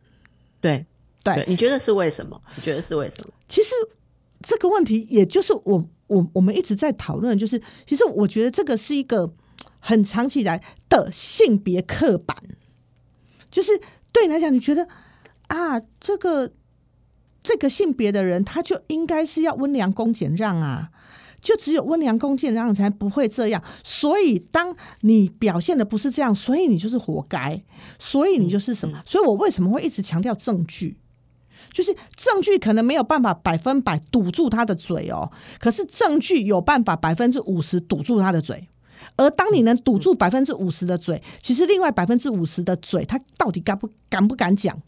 [0.60, 0.86] 对
[1.23, 2.41] 对，你觉得是为什么？
[2.55, 3.34] 你觉得是为什么？
[3.47, 3.69] 其实
[4.41, 9.34] 这个问题，也就是我我我们一直在讨论，就是其实我觉得这个是一个
[9.79, 12.36] 很长期以来的性别刻板，
[13.49, 13.71] 就是
[14.12, 14.88] 对你来讲，你觉得
[15.47, 16.51] 啊，这个
[17.43, 20.89] 这个性别的人，他就应该是要温良恭俭让啊。
[21.39, 27.60] 就只有温良恭俭让才不会这样，所以当你表现的不是这样，所以你就是活该，
[27.97, 29.01] 所以你就是什么？
[29.07, 30.99] 所以我为什么会一直强调证据？
[31.71, 38.67] 就是证据可能没有办法百分百堵住他的嘴哦，可是证据有办法百分之五十堵住他的嘴。
[39.17, 44.79] 而当你能堵住百分之五十的嘴，其实另外百分之五十的嘴，他到底敢不敢不敢讲，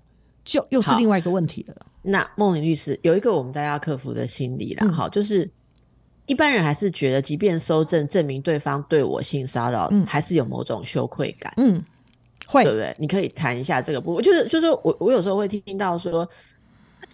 [0.45, 1.75] 就又是另外一个问题了。
[2.03, 5.49] 那梦玲律师有一个我们大家要克服的心理啦，嗯好，就是
[6.25, 11.51] 一般人还是觉得，即便搜证证明对方对我性骚扰，嗯还是有某种羞愧感。
[11.57, 11.83] 嗯，
[12.45, 12.95] 会对不对？
[12.99, 16.27] 你可以谈一下这个部分，就是就是我我有时候会听到说，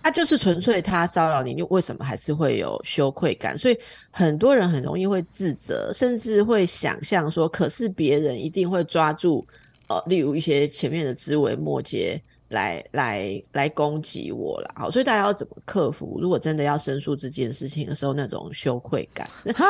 [0.02, 3.58] 他就是纯粹他骚扰你，你为什么还是会有羞愧感？
[3.58, 3.78] 所以
[4.12, 9.46] 很多人很容易会自责，甚至会想象说，可是别人一定会抓住
[9.88, 12.22] 呃，例如一些前面的枝微末节。
[12.50, 16.18] 来来来攻击我了，好，所以大家要怎么克服？
[16.20, 19.30] 如果真的要申诉这件事情的时候，那种羞愧感，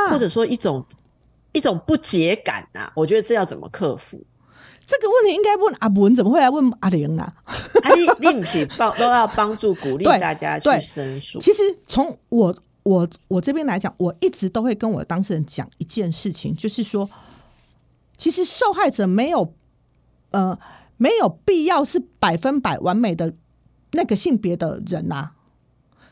[0.10, 0.82] 或者说一种
[1.52, 4.26] 一种不解感啊，我觉得这要怎么克服？
[4.89, 7.54] 这个问题应该问阿文，怎么会来问阿玲呢、啊，
[7.95, 17.08] 你你不是帮都要帮助鼓励对大家去申诉，其实从我我我这边来讲，我一直都会跟我的当事人讲一件事情，就是说，
[18.17, 19.54] 其实受害者没有
[20.32, 20.58] 呃
[20.97, 23.36] 没有必要是百分百完美的
[23.91, 25.34] 那个性别的人呐、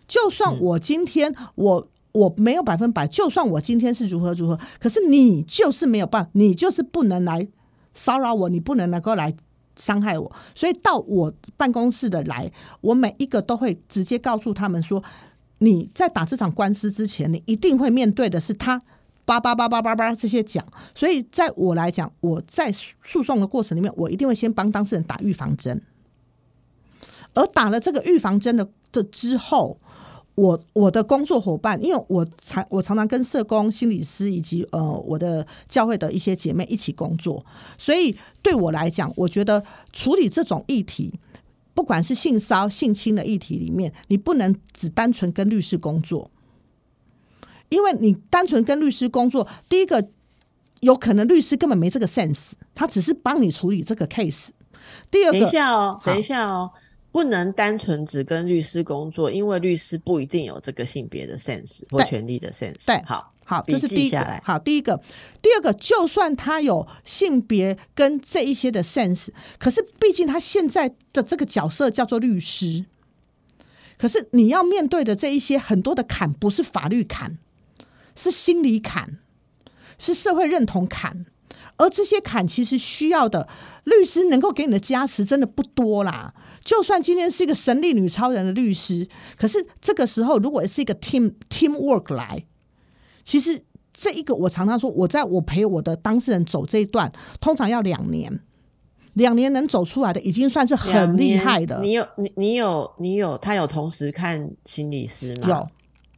[0.08, 0.60] 就算嗯。
[0.62, 1.88] 我今天我。
[2.14, 7.48] 我没有百分百，就算我今天是如何如何，可是你就是没有办法，你就是不能来
[7.98, 9.36] 骚扰我，你不能能够来
[9.76, 10.32] 伤害我。
[10.54, 15.04] 所以到我办公室的来，我每一个都会直接告诉他们说，
[15.58, 18.80] 你在打这场官司之前，你一定会面对的是他
[19.26, 20.64] 叭叭叭叭叭叭这些讲。
[20.94, 25.82] 所以在我来讲，我在诉讼的过程里面，我一定会先帮当事人打预防针。
[27.34, 29.80] 而打了这个预防针的的之后，
[30.38, 37.44] 我我的工作伙伴，因为我常我常常跟社工、心理师以及呃我的教会的一些姐妹一起工作，
[37.76, 41.20] 所以对我来讲，我觉得处理这种议题，
[41.74, 46.30] 不管是性骚性侵的议题里面，你不能只单纯跟律师工作，
[47.70, 50.08] 因为你单纯跟律师工作，第一个
[50.82, 54.50] 有可能律师根本没这个 sense，他只是帮你处理这个 case。
[55.10, 56.72] 第二个等个，一下哦，等一下哦，
[57.12, 62.86] 不能单纯只跟律师工作，因为律师不一定有这个性别的 sense 或对权利的 sense。
[62.86, 64.42] 对好，好，这是第一个来。
[64.46, 65.02] 好，第一个，
[65.42, 72.86] 第二个，就算他有性别跟这一些的 sense，可是毕竟他现在的这个角色叫做律师，
[73.98, 77.40] 可是你要面对的这一些很多的坎，不是法律坎，
[78.16, 79.18] 是心理坎，
[79.98, 81.26] 是社会认同坎。
[81.78, 83.48] 而这些坎其实需要的
[83.84, 86.34] 律师能够给你的加持真的不多啦。
[86.64, 89.08] 就算今天是一个神力女超人的律师，
[89.38, 92.46] 可是这个时候如果是一个 team team work 来，
[93.24, 93.62] 其实
[93.94, 98.40] 这一个我常常说，我在我陪我的当事人走这一段，通常要两年，
[99.14, 101.80] 两年能走出来的已经算是很厉害的。
[101.82, 105.48] 你有你你有你有他有同时看心理师吗？
[105.48, 105.70] 有，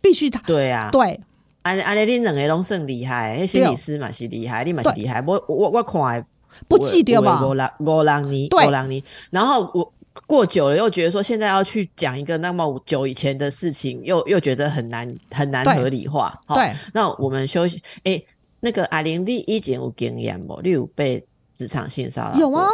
[0.01, 1.19] 必须他对啊，对。
[1.61, 5.23] 安安尼恁两个拢算厉害，迄心理师嘛是厉害，你嘛是厉害。
[5.27, 6.25] 我我我看
[6.67, 7.45] 不记得吧？
[7.45, 9.03] 五郎五郎尼，五郎尼。
[9.29, 9.93] 然后我
[10.25, 16.37] 过久了又觉得说，现在要去讲一个那么久以前的事情，又又觉得很难很难合理化。
[16.47, 17.81] 对，那我们休息。
[18.03, 18.21] 哎，
[18.61, 20.59] 那个阿玲，你以前有经验不？
[20.63, 22.39] 你有被职场性骚扰？
[22.39, 22.67] 有啊。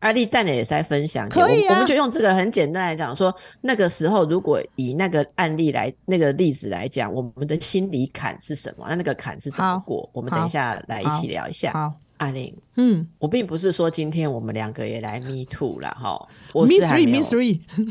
[0.00, 1.74] 阿丽蛋也在分享，可以啊。
[1.74, 8.84] 我们就用这个很简单来讲，说那个时候如果以那个案例来那个例子来讲，我们的心理坎是什么？
[8.88, 10.10] 那那个坎是怎么过？
[10.12, 11.72] 我们等一下来一起聊一下。
[11.72, 17.24] 好，阿玲，嗯，我并不是说今天我们两个也来 me too 了哈，我是还没有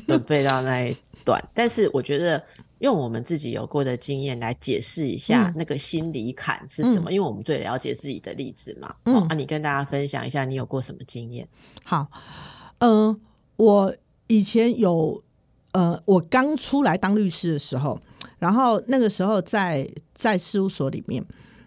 [0.08, 2.44] 准备到那一段，但是我觉得。
[2.80, 8.96] 用我们自己有过的经验来解释一下那个心理坎是什么，因为我们最了解自己的例子嘛。
[9.04, 11.48] 嗯，啊，你跟大家分享一下你有过什么经验？
[11.84, 12.08] 好，
[12.80, 13.20] 嗯，
[13.58, 13.96] 我
[14.28, 15.22] 以前有，
[15.74, 18.00] 呃，我刚出来当律师的时候，
[18.40, 21.26] 然后那个时候在在事务所里面，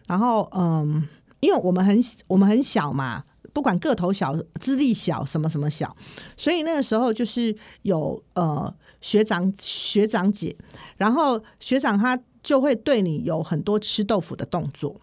[0.08, 1.06] 然后嗯，
[1.40, 5.94] 因为我们很我们很小嘛，不管个头小、资历小、什么什么小，
[6.38, 8.74] 所以那个时候就是有呃。
[9.03, 10.57] 学长、学长姐，
[10.96, 14.98] 然后学长他就会对你有很多吃豆腐的动作，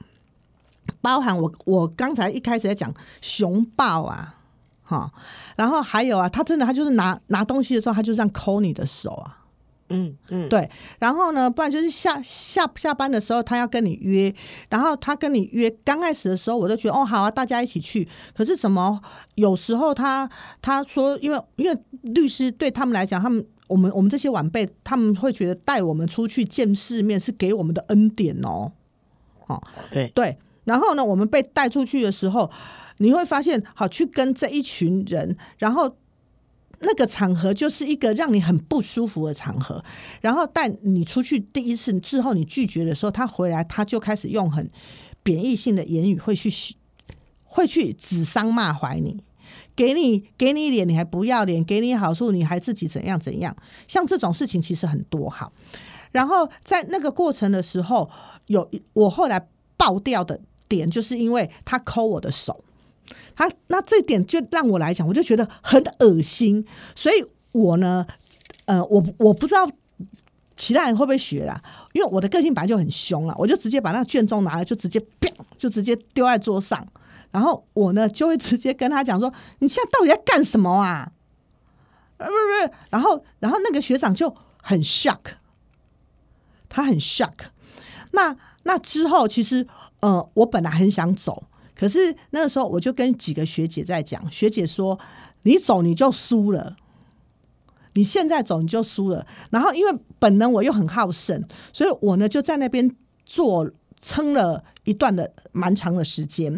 [1.01, 2.91] 包含我我刚才一开始在讲
[3.21, 4.35] 熊抱啊，
[4.83, 5.11] 哈，
[5.57, 9.43] 然后还有啊，他真的他就是拿拿东西的时候，他就这样抠你的手啊，
[9.89, 10.69] 嗯嗯，对，
[10.99, 14.33] 然后呢，不然就是下下下班的时候，他要跟你约，
[14.69, 19.01] 然后他跟你约，刚开始的时候我都觉得哦好啊，大家一起去，可是怎么
[19.35, 20.29] 有时候他
[20.61, 23.45] 他说，因为因为律师对他们来讲，他们。
[23.69, 28.73] 我们我们这些晚辈，他们会觉得带我们出去见世面是给我们的恩典哦，
[29.47, 30.37] 哦，对对。
[30.65, 32.51] 然后呢，我们被带出去的时候，
[32.97, 35.95] 你会发现，好去跟这一群人，然后
[36.81, 39.83] 那个场合就是一个让你很不舒服的场合。
[40.21, 44.69] 然后带你出去第一次之后，你拒绝的时候，他回来他就开始用很
[45.23, 46.51] 贬义性的言语，会去
[47.43, 49.23] 会去指桑骂槐你。
[49.79, 53.55] 给你给你脸，你还不要脸；给你好处，你还自己怎样怎样？
[53.87, 55.49] 像这种事情其实很多哈。
[56.11, 58.09] 然后在那个过程的时候，
[58.47, 62.61] 有我后来爆掉的点，就是因为他抠我的手，
[63.37, 66.65] 他那这点就让我来讲，我就觉得很恶心。
[66.93, 67.23] 所以
[67.53, 68.05] 我呢，
[68.65, 69.65] 呃，我我不知道
[70.57, 71.63] 其他人会不会学啦，
[71.93, 76.85] 因为我的个性本来就很凶啊，我就直接把那个卷宗拿来，就直接啪就直接丢在桌上。
[77.31, 81.11] 然后我呢就会直接跟他讲说：“你现在到底在干什么啊？”
[82.17, 85.19] 不是不是，然后然后那个学长就很 shock，
[86.67, 87.33] 他很 shock。
[88.11, 89.67] 那那之后其实
[89.99, 91.43] 呃，我本来很想走，
[91.75, 94.99] 可是那个时候我就跟几个学姐在讲，学姐说
[95.43, 96.75] ：“你走你就输了，
[97.93, 103.69] 你现在走你就输了。”然后因为本能我又很好胜，所以我呢就在那边做。
[104.01, 106.51] 撑了一段的蛮长的时间，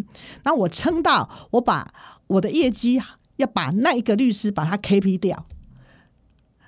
[0.43, 1.93] 然后我撑到我把
[2.27, 3.01] 我的业绩
[3.37, 5.45] 要把那一个律师把他 KP 掉。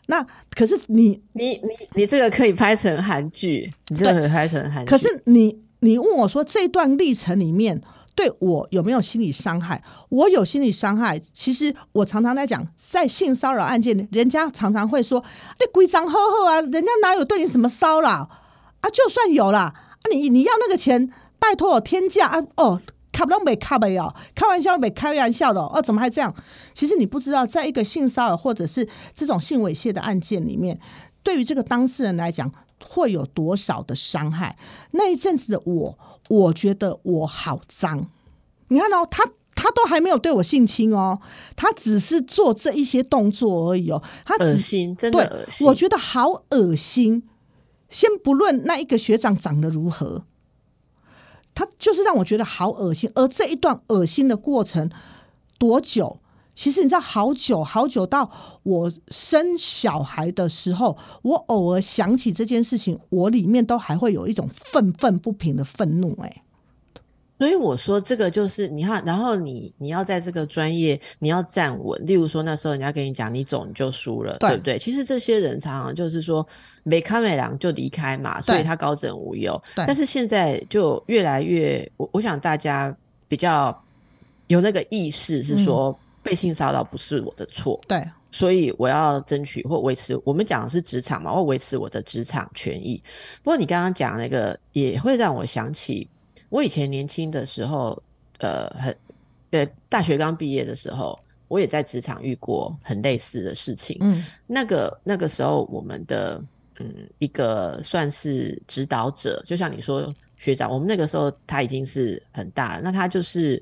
[0.07, 4.89] 那可是你你你你这个可以拍成韩剧，你这个可以拍成韩剧。
[4.89, 7.81] 可是你你问我说这段历程里面
[8.13, 9.81] 对我有没有心理伤害？
[10.09, 11.17] 我有心理伤害。
[11.31, 15.23] 其实我常常在讲，在性骚扰案件，人家常常会说
[15.59, 18.29] ：“那规章呵呵啊，人家哪有对你什么骚扰
[18.81, 18.89] 啊？
[18.91, 19.73] 就算有啦。”
[20.11, 22.43] 你你要那个钱，拜托天价啊！
[22.57, 22.81] 哦，
[23.11, 26.33] 卡不拢没开没哦，开玩笑没开玩笑的哦，怎么还这样？
[26.73, 30.79] 其实你不知道，在一个性骚扰或者是这种性猥亵的案件里面，
[31.23, 32.51] 对于这个当事人来讲，
[32.85, 34.57] 会有多少的伤害？
[34.91, 35.97] 那一阵子的我，
[36.29, 38.07] 我觉得我好脏。
[38.67, 39.23] 你看哦，他
[39.55, 41.19] 他都还没有对我性侵哦，
[41.55, 47.23] 他只是做这一些动作而已哦，他恶心，真的恶心，我觉得好恶心。
[47.93, 50.25] 先不论那一个学长长得如何，
[51.53, 53.09] 他就是让我觉得好恶心。
[53.13, 54.89] 而这一段恶心的过程
[55.57, 56.19] 多久？
[56.55, 58.29] 其实你知道，好久好久到
[58.61, 66.15] 我生小孩的时候，我偶尔想起这件事情，我里面都还会有一种愤愤不平的愤怒。
[66.21, 66.42] 哎。
[67.39, 72.05] 所以我说，这个就是你看，然后你你要在这个专业，你要站稳。
[72.05, 74.77] 例如说，那时候人家跟你讲，你走你就输了，对不对？
[74.79, 76.45] 其实这些人常常就是说，
[76.83, 79.61] 没看没良就离开嘛，所以他高枕无忧。
[79.75, 82.95] 但是现在就越来越，我我想大家
[83.27, 83.77] 比较
[84.47, 90.17] 有那个意识，是说被性骚扰不是我的错，对，所以我要争取或维持。
[90.23, 93.01] 我们讲的是职场嘛，我维持我的职场权益。
[93.41, 96.07] 不过你刚刚讲那个，也会让我想起
[96.53, 97.99] 我以前年轻的时候，
[98.37, 98.95] 呃，很
[99.49, 103.97] 呃，大学刚毕业的时候，我也在职场遇过很类似的事情。
[104.01, 106.39] 嗯那个那个时候，我们的
[106.79, 113.61] 嗯一个算是指导者，就像你说学长，我们那个时候他已经是很大了，那他就是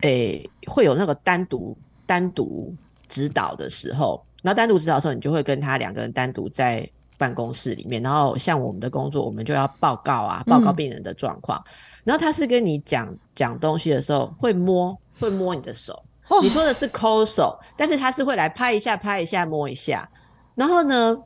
[0.00, 2.74] 诶、会有那个单独单独
[3.08, 6.90] 指导的时候，然后单独指导的时候，你就会跟他两个人单独在
[7.20, 11.62] 办公室里面，然后像我们的工作，我们就要报告啊，报告嗯病人的状况，
[12.02, 15.92] 然后他是跟你讲讲东西的时候，会摸会摸你的手。
[16.28, 20.08] 哦你说的是抠手，但是他是会来拍一下、拍一下、摸一下。
[20.54, 21.18] 然后呢，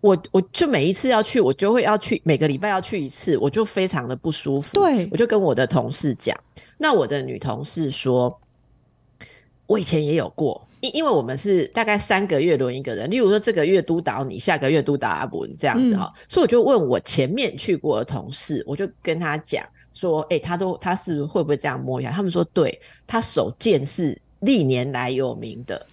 [0.00, 4.72] 我我就每一次要去，我就会要去，每个礼拜要去一次，我就非常的不舒服。
[4.72, 6.36] 对我就跟我的同事讲，
[6.78, 8.40] 那我的女同事说，
[9.66, 22.10] 我以前也有过，因因为我们是大概三个月轮一个人，例如说这个月督导你，下个月督导阿文这样子哈、所以我就问我前面去过的同事，我就跟他讲说，哎、他都他是会不会这样摸一下？
[22.10, 25.86] 他们说对，他手贱是历年来有名的。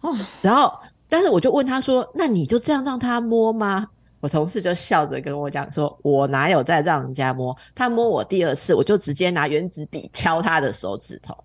[0.00, 0.12] 哦，
[0.42, 0.72] 然后，
[1.08, 3.86] 但是我就问他说：“那你就这样让他摸吗？”
[4.18, 7.56] 我同事就笑着跟我讲说：“我哪有在让人家摸？
[7.74, 11.36] 他摸我第二次，我就直接拿原子笔敲他的手指头。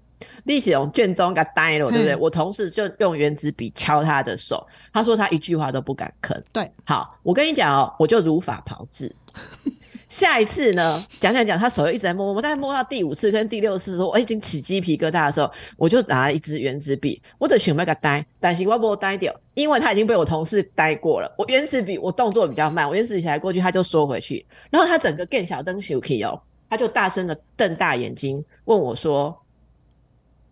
[0.45, 2.13] 立起用卷宗给他呆了，对不对？
[2.13, 6.35] 嗯我同事就用原子笔敲他的手，他说他一句话都不敢吭。
[6.51, 9.15] 对，好，我跟你讲哦，我就如法炮制。
[10.09, 21.29] 下一次呢，讲讲讲，他手又一直在摸摸摸，大概摸到第五次跟第六次的时候，我已经起鸡皮疙瘩的时候，我就拿了一支原子笔，我就想要给他呆，但是我不呆掉，因为他已经被我同事呆过了。
[21.37, 29.37] 我原子笔我动作比较慢，我原子笔才过去，他就缩回去，然后他整个更小灯 s h 哦，他就大声的瞪大眼睛问我说：“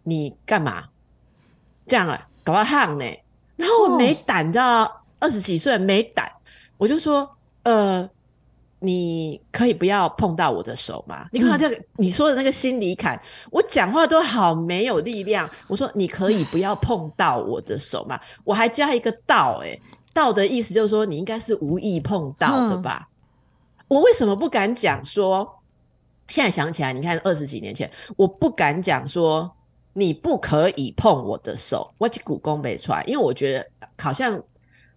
[0.05, 0.85] 你干嘛？
[1.85, 3.05] 这样啊，搞到汗呢？”
[3.57, 6.31] 然后我没胆，你知道，二十几岁没胆，
[6.77, 7.29] 我就说
[7.63, 8.09] ：“呃。”
[8.79, 11.27] 你可以不要碰到我的手吗？
[11.31, 15.49] 你看他这个、你说的那个心理坎，我讲话都好没有力量。
[15.67, 18.19] 我说你可以不要碰到我的手吗？
[18.43, 19.79] 我还加一个“道”，哎
[20.13, 23.09] ，“道”的意思就是说你应该是无意碰到的吧？
[23.87, 25.63] 我为什么不敢讲说？
[26.27, 29.51] 现在想起来，你看二十几年前，我不敢讲说
[29.95, 33.67] 你不可以碰我的手，我去股功没出来，因为我觉得
[33.97, 34.39] 好像。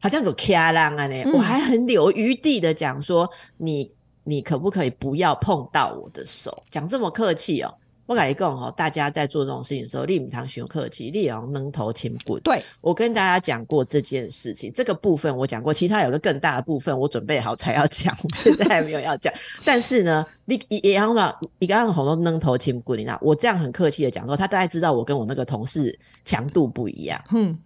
[0.01, 3.93] 好像有卡浪啊呢，嗯我还很留余地的讲说，你
[4.23, 6.63] 你可不可以不要碰到我的手？
[6.71, 7.75] 讲这么客气哦，
[8.09, 12.41] 我跟你讲哦，大家在做这种事情的时候，立米堂学客气，立昂扔头轻滚。
[12.43, 19.31] 对，我跟大家讲过这件事情，这个部分我讲过，其他有个更大的部分我准备好才要讲，我现在还没有要讲。
[19.63, 27.23] 但是呢，你也要嘛，你刚刚好多扔头轻滚，你知道，我这样很客气的讲说，他大概知道我跟我那个同事强度不一样。
[27.33, 27.59] 嗯，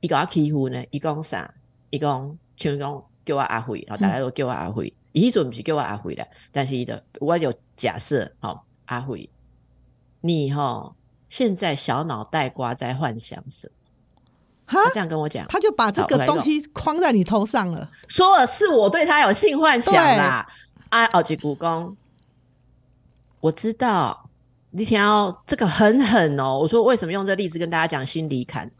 [0.00, 1.52] 伊甲我欺负呢，伊讲啥？
[1.90, 4.90] 一共全讲叫我阿辉，然后大家都叫我阿辉。
[5.12, 9.28] 伊迄阵毋是叫我阿辉啦，但是伊的我有假设，吼、阿辉，
[10.20, 10.94] 你吼、
[11.28, 13.72] 现在小脑袋瓜在幻想什么？
[14.66, 17.90] 哈他，这样跟我讲，他就把这个东西框在你头上了。
[18.06, 20.46] 说了是我对他有性幻想啦。
[20.90, 21.96] 啊，奥吉古公，
[23.40, 24.28] 我知道
[24.70, 26.58] 你听到这个很狠哦。
[26.58, 28.70] 我说为什么用这例子跟大家讲心理坎？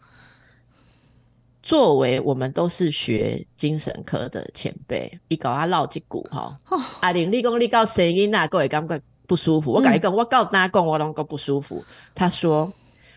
[1.62, 8.98] 作为我们都是学精神科的前辈，你搞他绕击骨哈哦，阿玲你讲你告声音呐，各位感觉
[9.30, 9.70] 不舒服。
[9.70, 11.84] 我改一个，我告大家讲，我拢够不舒服。
[12.16, 12.72] 他说：“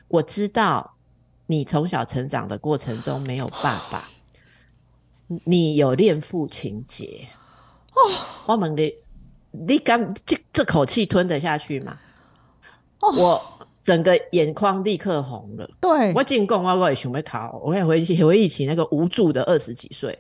[0.08, 0.94] 我知道
[1.48, 4.04] 你从小成长的过程中没有爸爸，
[5.46, 7.30] 你有恋父情节。”
[7.98, 8.00] 哦，
[8.46, 8.94] 我问你，
[9.50, 11.98] 你敢这这口气吞得下去吗？
[13.00, 13.42] 哦我
[13.82, 15.68] 整个眼眶立刻红了。
[15.82, 20.20] 对，我进贡，我我也想要考，我也回忆回忆起那个无助的二十几岁，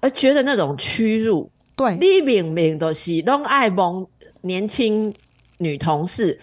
[0.00, 1.52] 而觉得那种屈辱。
[1.74, 4.06] 对，你明明都是拢爱蒙
[4.42, 5.12] 年轻
[5.58, 6.38] 女同事，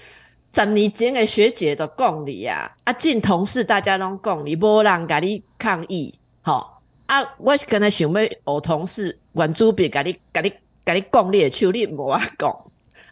[0.53, 6.65] 十年前的学姐都讲你啊，啊进同事大家拢讲你，无人甲你抗议，吼
[7.05, 7.23] 啊！
[7.37, 10.51] 我是刚才想要学同事原主笔甲你甲你
[10.85, 12.55] 甲你讲你的手，你无啊讲。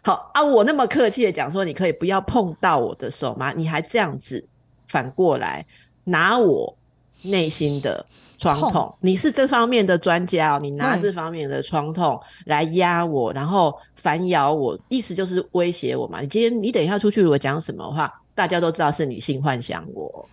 [0.02, 3.52] 好啊，我那么客气的讲说，你可以不要碰到我的手吗？
[3.56, 4.46] 你还这样子
[4.86, 5.66] 反过来
[6.04, 6.76] 拿我
[7.22, 8.06] 内心的
[8.38, 16.20] 创痛，你是这方面的专家哦，你拿对这方面的创痛来压我，然后反咬我，意思就是威胁我嘛。
[16.20, 20.24] 你今天你等一下出去如果讲什么话，大家都知道是你性幻想我。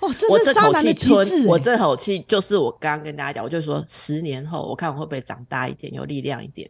[0.00, 1.48] 哦，这我这口是渣男的气吞，极致欸。
[1.48, 6.68] 我这口气就是我刚刚跟大家讲，我就说十年后我看我会不会长大一点，有力量一点。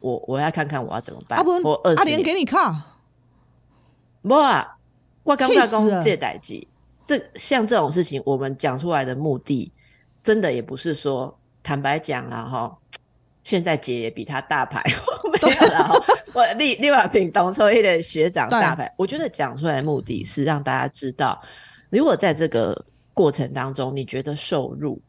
[0.00, 1.38] 我我要看看我要怎么办。
[1.38, 2.74] 阿不我二，阿十年莲给你看，
[4.22, 4.78] 不啊，
[5.24, 6.66] 我刚刚讲气死了这代机，
[7.04, 9.72] 这像这种事情，我们讲出来的目的，
[10.22, 12.76] 真的也不是说坦白讲了哈。
[13.42, 14.82] 现在姐也比他大牌，
[15.32, 15.94] 没有了哈。
[16.34, 21.40] 我立立马品董抽一的学长大牌，我觉得讲出来的目的是让大家知道，
[21.88, 22.84] 如果在这个
[23.14, 25.00] 过程当中，你觉得受辱，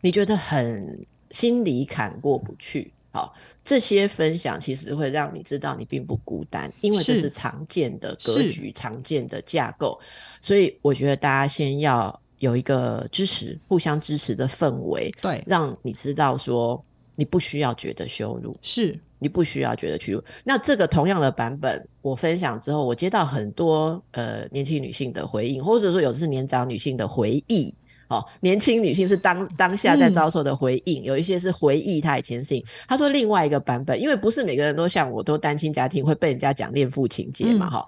[0.00, 9.98] 你觉得很心里坎过不去，好，这些分享其实会让你知道你并不孤单，因为这是是常见的格局、常见的架构，
[10.42, 20.22] 所以我觉得大家先要有一个支持、互相支持的氛围，对，让你知道说你不需要觉得羞辱，是你不需要觉得屈辱。
[20.44, 27.74] 那这个同样的版本，我分享之后，我接到很多呃年轻女性的回应，或者说有的是年长女性的回忆。
[28.08, 32.64] 哦，年轻女性是当当下在嗯遭受的回应，有一些是回忆她以前的事情。
[32.86, 37.86] 她说另外一个版本，因为不是每个人都像我，都单亲家庭会被人家讲恋父情节嘛，嗯哈、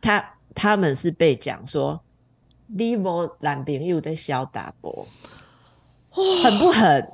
[0.00, 2.00] 他他们是被讲说
[2.66, 5.06] 你无男朋友在小打波，
[6.10, 7.06] 狠不狠？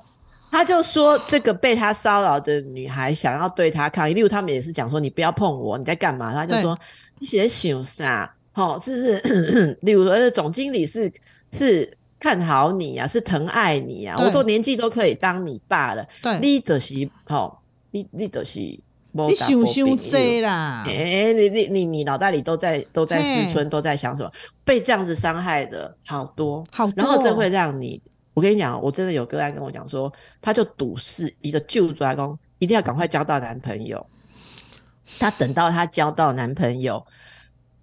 [0.50, 6.32] 他就说，这个被他骚扰的女孩想要对他抗议，例如他们也是讲说你不要碰我，你在干嘛？
[6.32, 6.78] 他就说
[7.18, 8.32] 你写想啥？
[8.52, 9.78] 好、是不是？
[9.82, 11.12] 例如说，呃总经理是
[11.50, 17.58] 是看好你啊，是疼爱你啊，我都年纪都可以当你爸了，对，你就是吼、
[17.90, 18.60] 你你就是
[19.12, 20.82] 没你想想啦。
[20.86, 24.32] 哎、，你你你你脑袋里都在都在思春，都在想什么？
[24.64, 26.94] 被这样子伤害的好多，好多。
[26.96, 28.00] 然后这会让你，
[28.32, 30.10] 我跟你讲，我真的有个案跟我讲说，
[30.40, 34.06] 他就赌誓一个旧抓工一定要赶快交到男朋友。
[35.18, 37.04] 他等到他交到男朋友，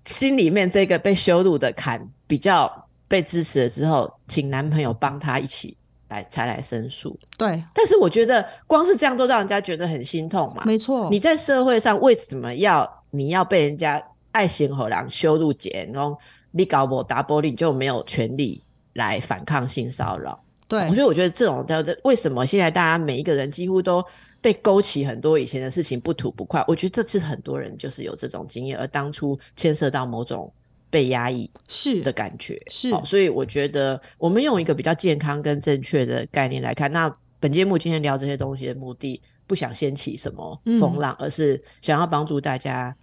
[0.04, 5.76] 心里面这个被羞辱的坎比较被支持了之后，请男朋友帮他一起
[6.08, 7.20] 来才来申诉。
[7.38, 10.64] 对，但是我觉得光是这样都让人家觉得很心痛嘛。
[10.66, 14.02] 没错，你在社会上为什么要你要被人家
[14.32, 16.18] 爱心和狼羞辱姐，然后
[16.52, 20.42] 你搞我打玻璃，你就没有权利来反抗性骚扰？
[20.70, 24.02] 对我觉得，我觉得这种的为什么现在大家每一个人几乎都
[24.40, 26.64] 被勾起很多以前的事情不吐不快？
[26.66, 30.50] 我觉得这次很多人就是有这种经验，而当初牵涉到某种
[30.92, 42.96] 被压抑是的感觉，是哦所以我觉得我们用一个比较健康跟正确的概念来看，那本节目今天聊这些东西的目的，不想掀起什么风浪，而是想要帮助大家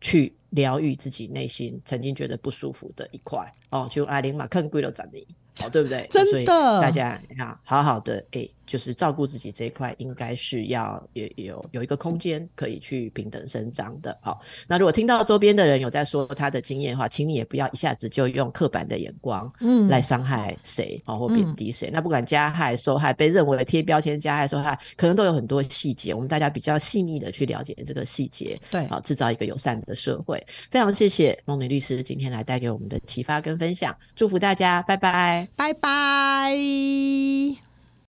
[0.00, 5.24] 去疗愈自己内心曾经觉得不舒服的一块哦，就阿玲嘛，更贵了咱你。
[5.62, 6.04] 哦，对不对？
[6.10, 14.16] 真的大家你看，好好的，哎、就是照顾自己这一块，应该是要有有有一个空间可以去平等生长的。
[14.20, 21.90] 好，那如果听到周边的人有在说他的经验的话，请你也不要一下子就用刻板的眼光嗯来伤害谁哦，或贬低谁。
[21.92, 30.44] 那不管加害、受害，被认为贴标签、加害、受害，可能都有很多细节，我们大家比较细腻的去了解这个细节，对好，制造一个友善的社会。
[30.70, 35.48] 非常谢谢梦女律师今天来带给我们的启发跟分享，祝福大家，拜拜。
[35.56, 37.73] 拜拜。